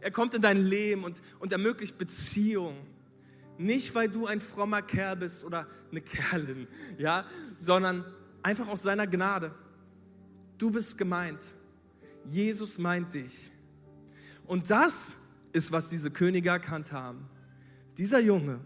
Er 0.00 0.10
kommt 0.10 0.34
in 0.34 0.42
dein 0.42 0.64
Leben 0.64 1.04
und, 1.04 1.22
und 1.38 1.52
ermöglicht 1.52 1.96
Beziehung. 1.96 2.76
Nicht, 3.58 3.94
weil 3.94 4.08
du 4.08 4.26
ein 4.26 4.40
frommer 4.40 4.82
Kerl 4.82 5.16
bist 5.16 5.44
oder 5.44 5.66
eine 5.90 6.00
Kerlin, 6.00 6.66
ja, 6.98 7.24
sondern 7.56 8.04
einfach 8.42 8.68
aus 8.68 8.82
seiner 8.82 9.06
Gnade. 9.06 9.54
Du 10.58 10.70
bist 10.70 10.98
gemeint. 10.98 11.40
Jesus 12.30 12.78
meint 12.78 13.14
dich. 13.14 13.50
Und 14.46 14.70
das 14.70 15.16
ist, 15.52 15.70
was 15.72 15.88
diese 15.88 16.10
Könige 16.10 16.50
erkannt 16.50 16.92
haben. 16.92 17.28
Dieser 17.96 18.20
Junge 18.20 18.60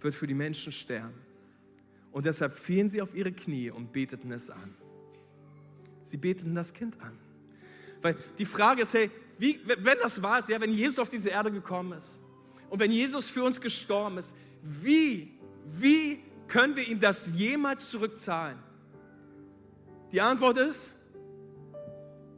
wird 0.00 0.14
für 0.14 0.26
die 0.26 0.34
Menschen 0.34 0.72
sterben. 0.72 1.14
Und 2.10 2.26
deshalb 2.26 2.52
fielen 2.52 2.88
sie 2.88 3.00
auf 3.00 3.14
ihre 3.14 3.32
Knie 3.32 3.70
und 3.70 3.92
beteten 3.92 4.32
es 4.32 4.50
an. 4.50 4.74
Sie 6.02 6.16
beteten 6.16 6.54
das 6.54 6.72
Kind 6.72 7.00
an. 7.00 7.16
Weil 8.02 8.16
die 8.38 8.44
Frage 8.44 8.82
ist, 8.82 8.92
hey, 8.92 9.10
wie, 9.38 9.60
wenn 9.64 9.98
das 10.02 10.20
war, 10.20 10.46
ja, 10.48 10.60
wenn 10.60 10.72
Jesus 10.72 10.98
auf 10.98 11.08
diese 11.08 11.30
Erde 11.30 11.50
gekommen 11.50 11.92
ist, 11.92 12.20
und 12.72 12.78
wenn 12.78 12.90
Jesus 12.90 13.28
für 13.28 13.44
uns 13.44 13.60
gestorben 13.60 14.16
ist, 14.16 14.34
wie, 14.62 15.38
wie 15.74 16.24
können 16.48 16.74
wir 16.74 16.88
ihm 16.88 16.98
das 16.98 17.28
jemals 17.34 17.90
zurückzahlen? 17.90 18.58
Die 20.10 20.22
Antwort 20.22 20.56
ist, 20.56 20.94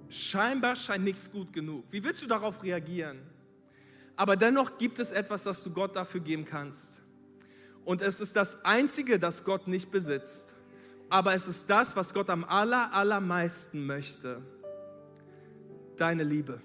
scheinbar 0.08 0.74
scheint 0.74 1.04
nichts 1.04 1.30
gut 1.30 1.52
genug. 1.52 1.84
Wie 1.92 2.02
willst 2.02 2.20
du 2.20 2.26
darauf 2.26 2.64
reagieren? 2.64 3.20
Aber 4.16 4.34
dennoch 4.34 4.76
gibt 4.76 4.98
es 4.98 5.12
etwas, 5.12 5.44
das 5.44 5.62
du 5.62 5.70
Gott 5.70 5.94
dafür 5.94 6.20
geben 6.20 6.44
kannst. 6.44 7.00
Und 7.84 8.02
es 8.02 8.20
ist 8.20 8.34
das 8.34 8.64
Einzige, 8.64 9.20
das 9.20 9.44
Gott 9.44 9.68
nicht 9.68 9.92
besitzt. 9.92 10.52
Aber 11.10 11.32
es 11.32 11.46
ist 11.46 11.70
das, 11.70 11.94
was 11.94 12.12
Gott 12.12 12.28
am 12.28 12.42
aller, 12.42 12.92
allermeisten 12.92 13.86
möchte. 13.86 14.42
Deine 15.96 16.24
Liebe. 16.24 16.60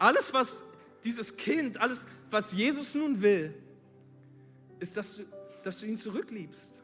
Alles, 0.00 0.34
was 0.34 0.64
dieses 1.04 1.36
Kind, 1.36 1.80
alles, 1.80 2.06
was 2.30 2.52
Jesus 2.52 2.94
nun 2.94 3.20
will, 3.20 3.54
ist, 4.78 4.96
dass 4.96 5.16
du, 5.16 5.24
dass 5.62 5.80
du 5.80 5.86
ihn 5.86 5.96
zurückliebst. 5.96 6.80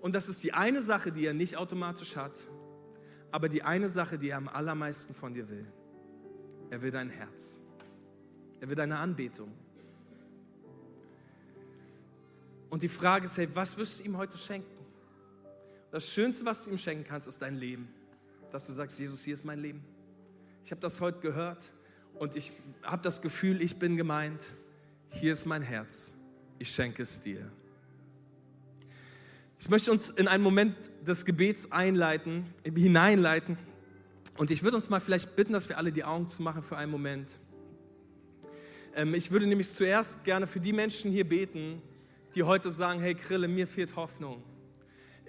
Und 0.00 0.14
das 0.14 0.28
ist 0.28 0.42
die 0.42 0.52
eine 0.52 0.82
Sache, 0.82 1.12
die 1.12 1.26
er 1.26 1.34
nicht 1.34 1.56
automatisch 1.56 2.16
hat, 2.16 2.32
aber 3.30 3.48
die 3.48 3.62
eine 3.62 3.88
Sache, 3.88 4.18
die 4.18 4.30
er 4.30 4.38
am 4.38 4.48
allermeisten 4.48 5.14
von 5.14 5.34
dir 5.34 5.48
will. 5.48 5.66
Er 6.70 6.80
will 6.82 6.90
dein 6.90 7.10
Herz. 7.10 7.58
Er 8.60 8.68
will 8.68 8.76
deine 8.76 8.98
Anbetung. 8.98 9.52
Und 12.68 12.82
die 12.82 12.88
Frage 12.88 13.24
ist, 13.24 13.36
hey, 13.36 13.48
was 13.52 13.76
wirst 13.76 13.98
du 13.98 14.04
ihm 14.04 14.16
heute 14.16 14.38
schenken? 14.38 14.78
Das 15.90 16.08
Schönste, 16.08 16.44
was 16.44 16.64
du 16.64 16.70
ihm 16.70 16.78
schenken 16.78 17.04
kannst, 17.04 17.26
ist 17.26 17.42
dein 17.42 17.56
Leben. 17.56 17.88
Dass 18.52 18.66
du 18.66 18.72
sagst, 18.72 18.98
Jesus, 18.98 19.22
hier 19.22 19.34
ist 19.34 19.44
mein 19.44 19.58
Leben. 19.58 19.82
Ich 20.64 20.70
habe 20.70 20.80
das 20.80 21.00
heute 21.00 21.18
gehört 21.20 21.72
und 22.20 22.36
ich 22.36 22.52
habe 22.82 23.00
das 23.00 23.22
Gefühl, 23.22 23.62
ich 23.62 23.76
bin 23.76 23.96
gemeint. 23.96 24.42
Hier 25.08 25.32
ist 25.32 25.46
mein 25.46 25.62
Herz. 25.62 26.12
Ich 26.58 26.70
schenke 26.70 27.02
es 27.02 27.22
dir. 27.22 27.50
Ich 29.58 29.70
möchte 29.70 29.90
uns 29.90 30.10
in 30.10 30.28
einen 30.28 30.42
Moment 30.42 30.76
des 31.00 31.24
Gebets 31.24 31.72
einleiten, 31.72 32.44
hineinleiten. 32.62 33.56
Und 34.36 34.50
ich 34.50 34.62
würde 34.62 34.76
uns 34.76 34.90
mal 34.90 35.00
vielleicht 35.00 35.34
bitten, 35.34 35.54
dass 35.54 35.70
wir 35.70 35.78
alle 35.78 35.92
die 35.92 36.04
Augen 36.04 36.28
zu 36.28 36.42
machen 36.42 36.62
für 36.62 36.76
einen 36.76 36.92
Moment. 36.92 37.38
Ähm, 38.94 39.14
ich 39.14 39.30
würde 39.30 39.46
nämlich 39.46 39.70
zuerst 39.70 40.22
gerne 40.22 40.46
für 40.46 40.60
die 40.60 40.74
Menschen 40.74 41.10
hier 41.10 41.26
beten, 41.26 41.80
die 42.34 42.42
heute 42.42 42.70
sagen, 42.70 43.00
hey 43.00 43.14
Krille, 43.14 43.48
mir 43.48 43.66
fehlt 43.66 43.96
Hoffnung. 43.96 44.42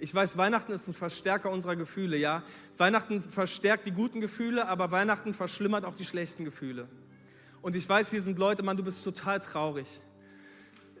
Ich 0.02 0.12
weiß, 0.12 0.36
Weihnachten 0.36 0.72
ist 0.72 0.88
ein 0.88 0.94
Verstärker 0.94 1.48
unserer 1.48 1.76
Gefühle, 1.76 2.16
ja. 2.16 2.42
Weihnachten 2.76 3.22
verstärkt 3.22 3.86
die 3.86 3.92
guten 3.92 4.20
Gefühle, 4.20 4.66
aber 4.66 4.90
Weihnachten 4.90 5.32
verschlimmert 5.32 5.84
auch 5.84 5.94
die 5.94 6.04
schlechten 6.04 6.44
Gefühle. 6.44 6.88
Und 7.62 7.76
ich 7.76 7.88
weiß, 7.88 8.10
hier 8.10 8.20
sind 8.20 8.36
Leute, 8.36 8.64
Mann, 8.64 8.76
du 8.76 8.82
bist 8.82 9.04
total 9.04 9.38
traurig. 9.38 10.00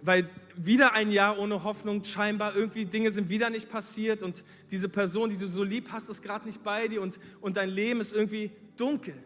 Weil 0.02 0.30
wieder 0.54 0.92
ein 0.92 1.10
Jahr 1.10 1.36
ohne 1.40 1.64
Hoffnung, 1.64 2.04
scheinbar 2.04 2.54
irgendwie 2.54 2.84
Dinge 2.84 3.10
sind 3.10 3.28
wieder 3.28 3.50
nicht 3.50 3.68
passiert 3.68 4.22
und 4.22 4.44
diese 4.70 4.88
Person, 4.88 5.30
die 5.30 5.36
du 5.36 5.48
so 5.48 5.64
lieb 5.64 5.88
hast, 5.90 6.08
ist 6.08 6.22
gerade 6.22 6.46
nicht 6.46 6.62
bei 6.62 6.86
dir 6.86 7.02
und, 7.02 7.18
und 7.40 7.56
dein 7.56 7.70
Leben 7.70 8.00
ist 8.00 8.12
irgendwie 8.12 8.52
dunkel 8.76 9.16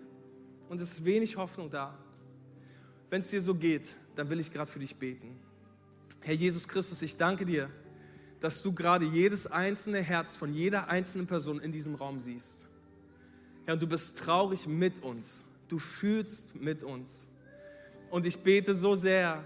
und 0.70 0.80
es 0.80 0.92
ist 0.92 1.04
wenig 1.04 1.36
Hoffnung 1.36 1.68
da. 1.68 1.98
Wenn 3.10 3.20
es 3.20 3.28
dir 3.28 3.42
so 3.42 3.54
geht, 3.54 3.94
dann 4.14 4.30
will 4.30 4.40
ich 4.40 4.50
gerade 4.50 4.72
für 4.72 4.78
dich 4.78 4.96
beten. 4.96 5.38
Herr 6.22 6.34
Jesus 6.34 6.66
Christus, 6.66 7.02
ich 7.02 7.14
danke 7.18 7.44
dir 7.44 7.68
dass 8.46 8.62
du 8.62 8.72
gerade 8.72 9.04
jedes 9.04 9.48
einzelne 9.48 10.00
Herz 10.00 10.36
von 10.36 10.54
jeder 10.54 10.86
einzelnen 10.86 11.26
Person 11.26 11.58
in 11.58 11.72
diesem 11.72 11.96
Raum 11.96 12.20
siehst. 12.20 12.64
Herr, 13.64 13.74
ja, 13.74 13.80
du 13.80 13.88
bist 13.88 14.18
traurig 14.18 14.68
mit 14.68 15.02
uns. 15.02 15.42
Du 15.66 15.80
fühlst 15.80 16.54
mit 16.54 16.84
uns. 16.84 17.26
Und 18.08 18.24
ich 18.24 18.38
bete 18.38 18.72
so 18.72 18.94
sehr, 18.94 19.44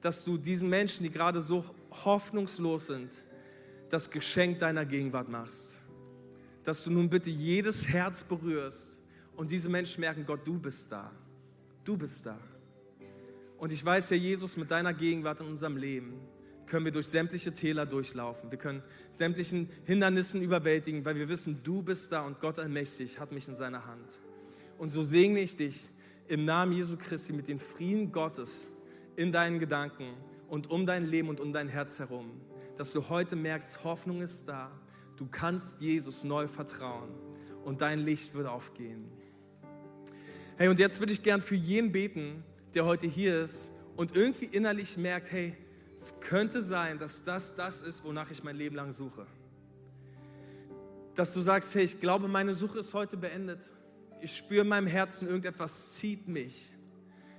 dass 0.00 0.24
du 0.24 0.36
diesen 0.36 0.68
Menschen, 0.68 1.04
die 1.04 1.10
gerade 1.12 1.40
so 1.40 1.64
hoffnungslos 2.04 2.88
sind, 2.88 3.12
das 3.90 4.10
Geschenk 4.10 4.58
deiner 4.58 4.86
Gegenwart 4.86 5.28
machst. 5.28 5.76
Dass 6.64 6.82
du 6.82 6.90
nun 6.90 7.08
bitte 7.08 7.30
jedes 7.30 7.86
Herz 7.86 8.24
berührst 8.24 8.98
und 9.36 9.52
diese 9.52 9.68
Menschen 9.68 10.00
merken, 10.00 10.26
Gott, 10.26 10.40
du 10.44 10.58
bist 10.58 10.90
da. 10.90 11.12
Du 11.84 11.96
bist 11.96 12.26
da. 12.26 12.36
Und 13.58 13.70
ich 13.70 13.84
weiß, 13.84 14.10
Herr 14.10 14.18
Jesus, 14.18 14.56
mit 14.56 14.68
deiner 14.68 14.92
Gegenwart 14.92 15.38
in 15.38 15.46
unserem 15.46 15.76
Leben, 15.76 16.14
können 16.66 16.84
wir 16.84 16.92
durch 16.92 17.06
sämtliche 17.08 17.52
Täler 17.52 17.86
durchlaufen. 17.86 18.50
Wir 18.50 18.58
können 18.58 18.82
sämtlichen 19.10 19.68
Hindernissen 19.84 20.42
überwältigen, 20.42 21.04
weil 21.04 21.16
wir 21.16 21.28
wissen, 21.28 21.60
du 21.62 21.82
bist 21.82 22.12
da 22.12 22.22
und 22.22 22.40
Gott 22.40 22.58
allmächtig 22.58 23.18
hat 23.18 23.32
mich 23.32 23.48
in 23.48 23.54
seiner 23.54 23.86
Hand. 23.86 24.20
Und 24.78 24.88
so 24.88 25.02
segne 25.02 25.40
ich 25.40 25.56
dich 25.56 25.88
im 26.28 26.44
Namen 26.44 26.72
Jesu 26.72 26.96
Christi 26.96 27.32
mit 27.32 27.48
dem 27.48 27.58
Frieden 27.58 28.12
Gottes 28.12 28.68
in 29.16 29.32
deinen 29.32 29.58
Gedanken 29.58 30.14
und 30.48 30.70
um 30.70 30.86
dein 30.86 31.06
Leben 31.06 31.28
und 31.28 31.40
um 31.40 31.52
dein 31.52 31.68
Herz 31.68 31.98
herum, 31.98 32.30
dass 32.76 32.92
du 32.92 33.08
heute 33.08 33.36
merkst, 33.36 33.84
Hoffnung 33.84 34.22
ist 34.22 34.48
da. 34.48 34.70
Du 35.16 35.26
kannst 35.30 35.80
Jesus 35.80 36.24
neu 36.24 36.48
vertrauen 36.48 37.10
und 37.64 37.80
dein 37.80 38.00
Licht 38.00 38.34
wird 38.34 38.46
aufgehen. 38.46 39.04
Hey, 40.56 40.68
und 40.68 40.78
jetzt 40.78 41.00
würde 41.00 41.12
ich 41.12 41.22
gern 41.22 41.40
für 41.40 41.54
jeden 41.54 41.92
beten, 41.92 42.44
der 42.74 42.84
heute 42.84 43.06
hier 43.06 43.42
ist 43.42 43.70
und 43.96 44.16
irgendwie 44.16 44.46
innerlich 44.46 44.96
merkt, 44.96 45.30
hey, 45.30 45.54
es 46.02 46.18
könnte 46.18 46.62
sein, 46.62 46.98
dass 46.98 47.22
das 47.22 47.54
das 47.54 47.80
ist, 47.80 48.02
wonach 48.02 48.28
ich 48.32 48.42
mein 48.42 48.56
Leben 48.56 48.74
lang 48.74 48.90
suche. 48.90 49.24
Dass 51.14 51.32
du 51.32 51.40
sagst, 51.40 51.76
hey, 51.76 51.84
ich 51.84 52.00
glaube, 52.00 52.26
meine 52.26 52.54
Suche 52.54 52.80
ist 52.80 52.92
heute 52.92 53.16
beendet. 53.16 53.60
Ich 54.20 54.36
spüre 54.36 54.62
in 54.62 54.68
meinem 54.68 54.88
Herzen, 54.88 55.28
irgendetwas 55.28 55.94
zieht 55.94 56.26
mich. 56.26 56.72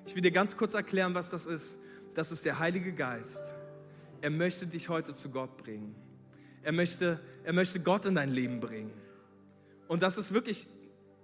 Ich 0.05 0.15
will 0.15 0.21
dir 0.21 0.31
ganz 0.31 0.55
kurz 0.55 0.75
erklären, 0.75 1.13
was 1.13 1.29
das 1.29 1.45
ist. 1.45 1.75
Das 2.13 2.31
ist 2.31 2.45
der 2.45 2.57
Heilige 2.57 2.93
Geist. 2.93 3.53
Er 4.21 4.29
möchte 4.29 4.65
dich 4.65 4.87
heute 4.87 5.13
zu 5.13 5.29
Gott 5.29 5.57
bringen. 5.57 5.93
Er 6.61 6.71
möchte, 6.71 7.19
er 7.43 7.51
möchte 7.51 7.81
Gott 7.81 8.05
in 8.05 8.15
dein 8.15 8.29
Leben 8.29 8.61
bringen. 8.61 8.93
Und 9.89 10.03
das 10.03 10.17
ist 10.17 10.33
wirklich 10.33 10.67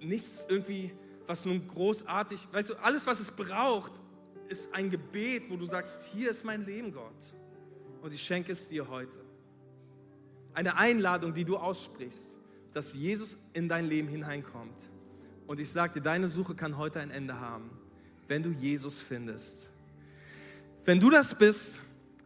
nichts 0.02 0.46
irgendwie, 0.50 0.92
was 1.26 1.46
nun 1.46 1.66
großartig, 1.66 2.50
weißt 2.52 2.72
du, 2.72 2.76
alles, 2.84 3.08
was 3.08 3.22
es 3.22 3.32
braucht, 3.32 3.94
ist 4.50 4.74
ein 4.74 4.90
Gebet, 4.90 5.44
wo 5.50 5.56
du 5.56 5.66
sagst, 5.66 6.04
hier 6.12 6.30
ist 6.30 6.44
mein 6.44 6.66
Leben, 6.66 6.92
Gott. 6.92 7.14
Und 8.02 8.14
ich 8.14 8.22
schenke 8.22 8.52
es 8.52 8.68
dir 8.68 8.88
heute. 8.90 9.18
Eine 10.54 10.78
Einladung, 10.78 11.34
die 11.34 11.46
du 11.46 11.58
aussprichst, 11.58 12.36
dass 12.74 12.94
Jesus 12.94 13.38
in 13.54 13.70
dein 13.70 13.86
Leben 13.86 14.08
hineinkommt. 14.08 14.90
Und 15.48 15.60
ich 15.60 15.72
sage 15.72 15.94
dir, 15.96 16.02
deine 16.02 16.28
Suche 16.28 16.56
kann 16.56 16.78
heute 16.78 17.00
ein 17.00 17.12
Ende 17.12 17.40
haben, 17.40 17.70
wenn 18.28 18.44
du 18.44 18.52
Jesus 18.52 19.00
findest. 19.00 19.70
Wenn 20.86 21.00
du 21.00 21.10
das 21.10 21.36
bist, 21.36 21.82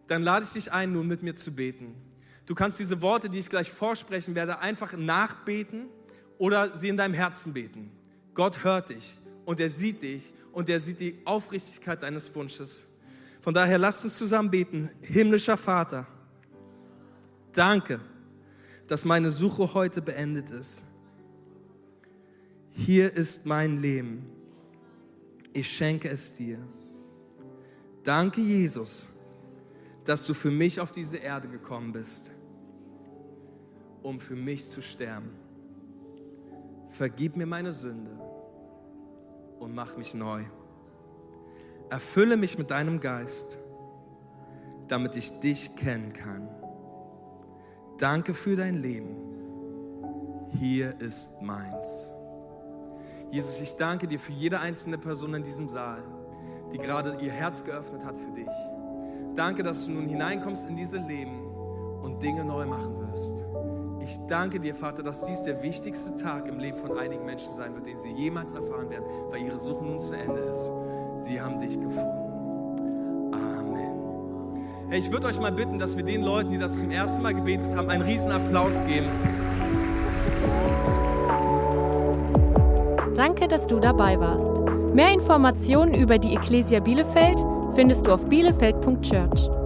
dann 0.08 0.24
lade 0.24 0.46
ich 0.46 0.54
dich 0.54 0.72
ein, 0.72 0.94
nun 0.94 1.08
mit 1.08 1.24
mir 1.24 1.36
zu 1.36 1.54
beten. 1.54 1.96
Du 2.46 2.56
kannst 2.56 2.80
diese 2.80 3.02
Worte, 3.02 3.30
die 3.30 3.40
ich 3.40 3.50
gleich 3.50 3.72
vorsprechen 3.72 4.36
werde, 4.36 4.60
einfach 4.60 4.94
nachbeten 4.94 5.88
oder 6.38 6.76
sie 6.76 6.90
in 6.90 6.98
deinem 6.98 7.14
Herzen 7.14 7.54
beten. 7.54 7.92
Gott 8.34 8.64
hört 8.64 8.90
dich 8.90 9.20
und 9.46 9.60
er 9.60 9.70
sieht 9.70 10.02
dich 10.02 10.34
und 10.54 10.70
er 10.70 10.80
sieht 10.80 11.00
die 11.00 11.18
Aufrichtigkeit 11.26 12.02
deines 12.02 12.34
Wunsches. 12.34 12.84
Von 13.42 13.54
daher 13.54 13.78
lasst 13.78 14.06
uns 14.06 14.18
zusammen 14.18 14.50
beten. 14.50 14.89
Himmlischer 15.02 15.58
Vater, 15.58 16.08
danke, 17.52 18.00
dass 18.88 19.04
meine 19.04 19.32
Suche 19.32 19.74
heute 19.74 20.02
beendet 20.02 20.52
ist. 20.52 20.84
Hier 22.72 23.12
ist 23.13 23.46
mein 23.46 23.82
Leben. 23.82 24.26
Ich 25.52 25.70
schenke 25.70 26.10
es 26.10 26.34
dir. 26.34 26.60
Danke, 28.04 28.42
Jesus, 28.42 29.08
dass 30.06 30.26
du 30.26 30.34
für 30.34 30.52
mich 30.52 30.80
auf 30.80 30.92
diese 30.92 31.18
Erde 31.18 31.48
gekommen 31.48 31.92
bist, 31.92 32.32
um 34.02 34.20
für 34.20 34.36
mich 34.36 34.68
zu 34.68 34.82
sterben. 34.82 35.32
Vergib 36.89 37.36
mir 37.36 37.46
meine 37.46 37.72
Sünde 37.72 38.23
und 39.63 39.73
mach 39.73 39.97
mich 39.97 40.13
neu. 40.13 40.43
Erfülle 41.89 42.38
mich 42.38 42.58
mit 42.58 42.71
deinem 42.71 42.99
Geist, 42.99 43.58
damit 44.88 45.15
ich 45.15 45.39
dich 45.39 45.76
kennen 45.76 46.13
kann. 46.13 46.47
Danke 47.97 48.34
für 48.34 48.56
dein 48.56 48.82
Leben. 48.82 49.15
Hier 50.60 50.99
ist 50.99 51.41
meins. 51.41 52.12
Jesus, 53.32 53.60
ich 53.60 53.78
danke 53.78 54.08
dir 54.08 54.19
für 54.19 54.34
jede 54.34 54.60
einzelne 54.60 54.97
Person 54.97 55.34
in 55.34 55.43
diesem 55.43 55.69
Saal 55.69 56.04
die 56.73 56.80
gerade 56.80 57.17
ihr 57.21 57.32
Herz 57.32 57.63
geöffnet 57.63 58.04
hat 58.04 58.19
für 58.19 58.32
dich. 58.32 58.49
Danke, 59.36 59.63
dass 59.63 59.86
du 59.86 59.91
nun 59.91 60.08
hineinkommst 60.08 60.67
in 60.67 60.76
diese 60.76 60.97
Leben 60.97 61.39
und 62.02 62.21
Dinge 62.21 62.43
neu 62.43 62.65
machen 62.65 62.99
wirst. 62.99 63.43
Ich 64.04 64.20
danke 64.28 64.60
dir, 64.60 64.76
Vater, 64.76 65.02
dass 65.02 65.26
dies 65.26 65.44
der 65.44 65.63
wichtigste 65.63 66.13
Tag 66.16 66.46
im 66.50 66.60
Leben 66.60 66.78
von 66.78 66.98
einigen 66.98 67.24
Menschen 67.26 67.54
sein 67.54 67.74
wird, 67.74 67.88
den 67.88 67.96
sie 67.96 68.12
jemals 68.12 68.54
erfahren 68.54 68.89
werden, 68.89 69.06
weil 69.30 69.42
ihre 69.42 69.58
Suche 69.58 69.86
nun 69.86 69.98
zu 69.98 70.13
Ende 70.13 70.39
ist. 70.42 70.70
Sie 71.16 71.39
haben 71.39 71.62
dich 71.62 71.80
gefunden. 71.80 73.32
Amen. 73.34 74.89
Hey, 74.89 75.00
ich 75.00 75.10
würde 75.10 75.28
euch 75.28 75.39
mal 75.39 75.54
bitten, 75.54 75.80
dass 75.80 75.96
wir 75.96 76.04
den 76.04 76.22
Leuten, 76.22 76.52
die 76.52 76.58
das 76.58 76.78
zum 76.78 76.92
ersten 76.92 77.22
Mal 77.22 77.34
gebetet 77.34 77.78
haben, 77.78 77.89
einen 77.89 78.02
riesen 78.02 78.32
Applaus 78.32 78.84
geben. 78.84 79.08
Danke, 83.16 83.48
dass 83.48 83.68
du 83.68 83.80
dabei 83.80 84.20
warst. 84.20 84.62
Mehr 84.94 85.13
Informationen 85.13 85.94
über 85.94 86.18
die 86.18 86.36
Ecclesia 86.36 86.82
Bielefeld 86.82 87.38
findest 87.74 88.06
du 88.06 88.12
auf 88.12 88.26
bielefeld.church. 88.26 89.62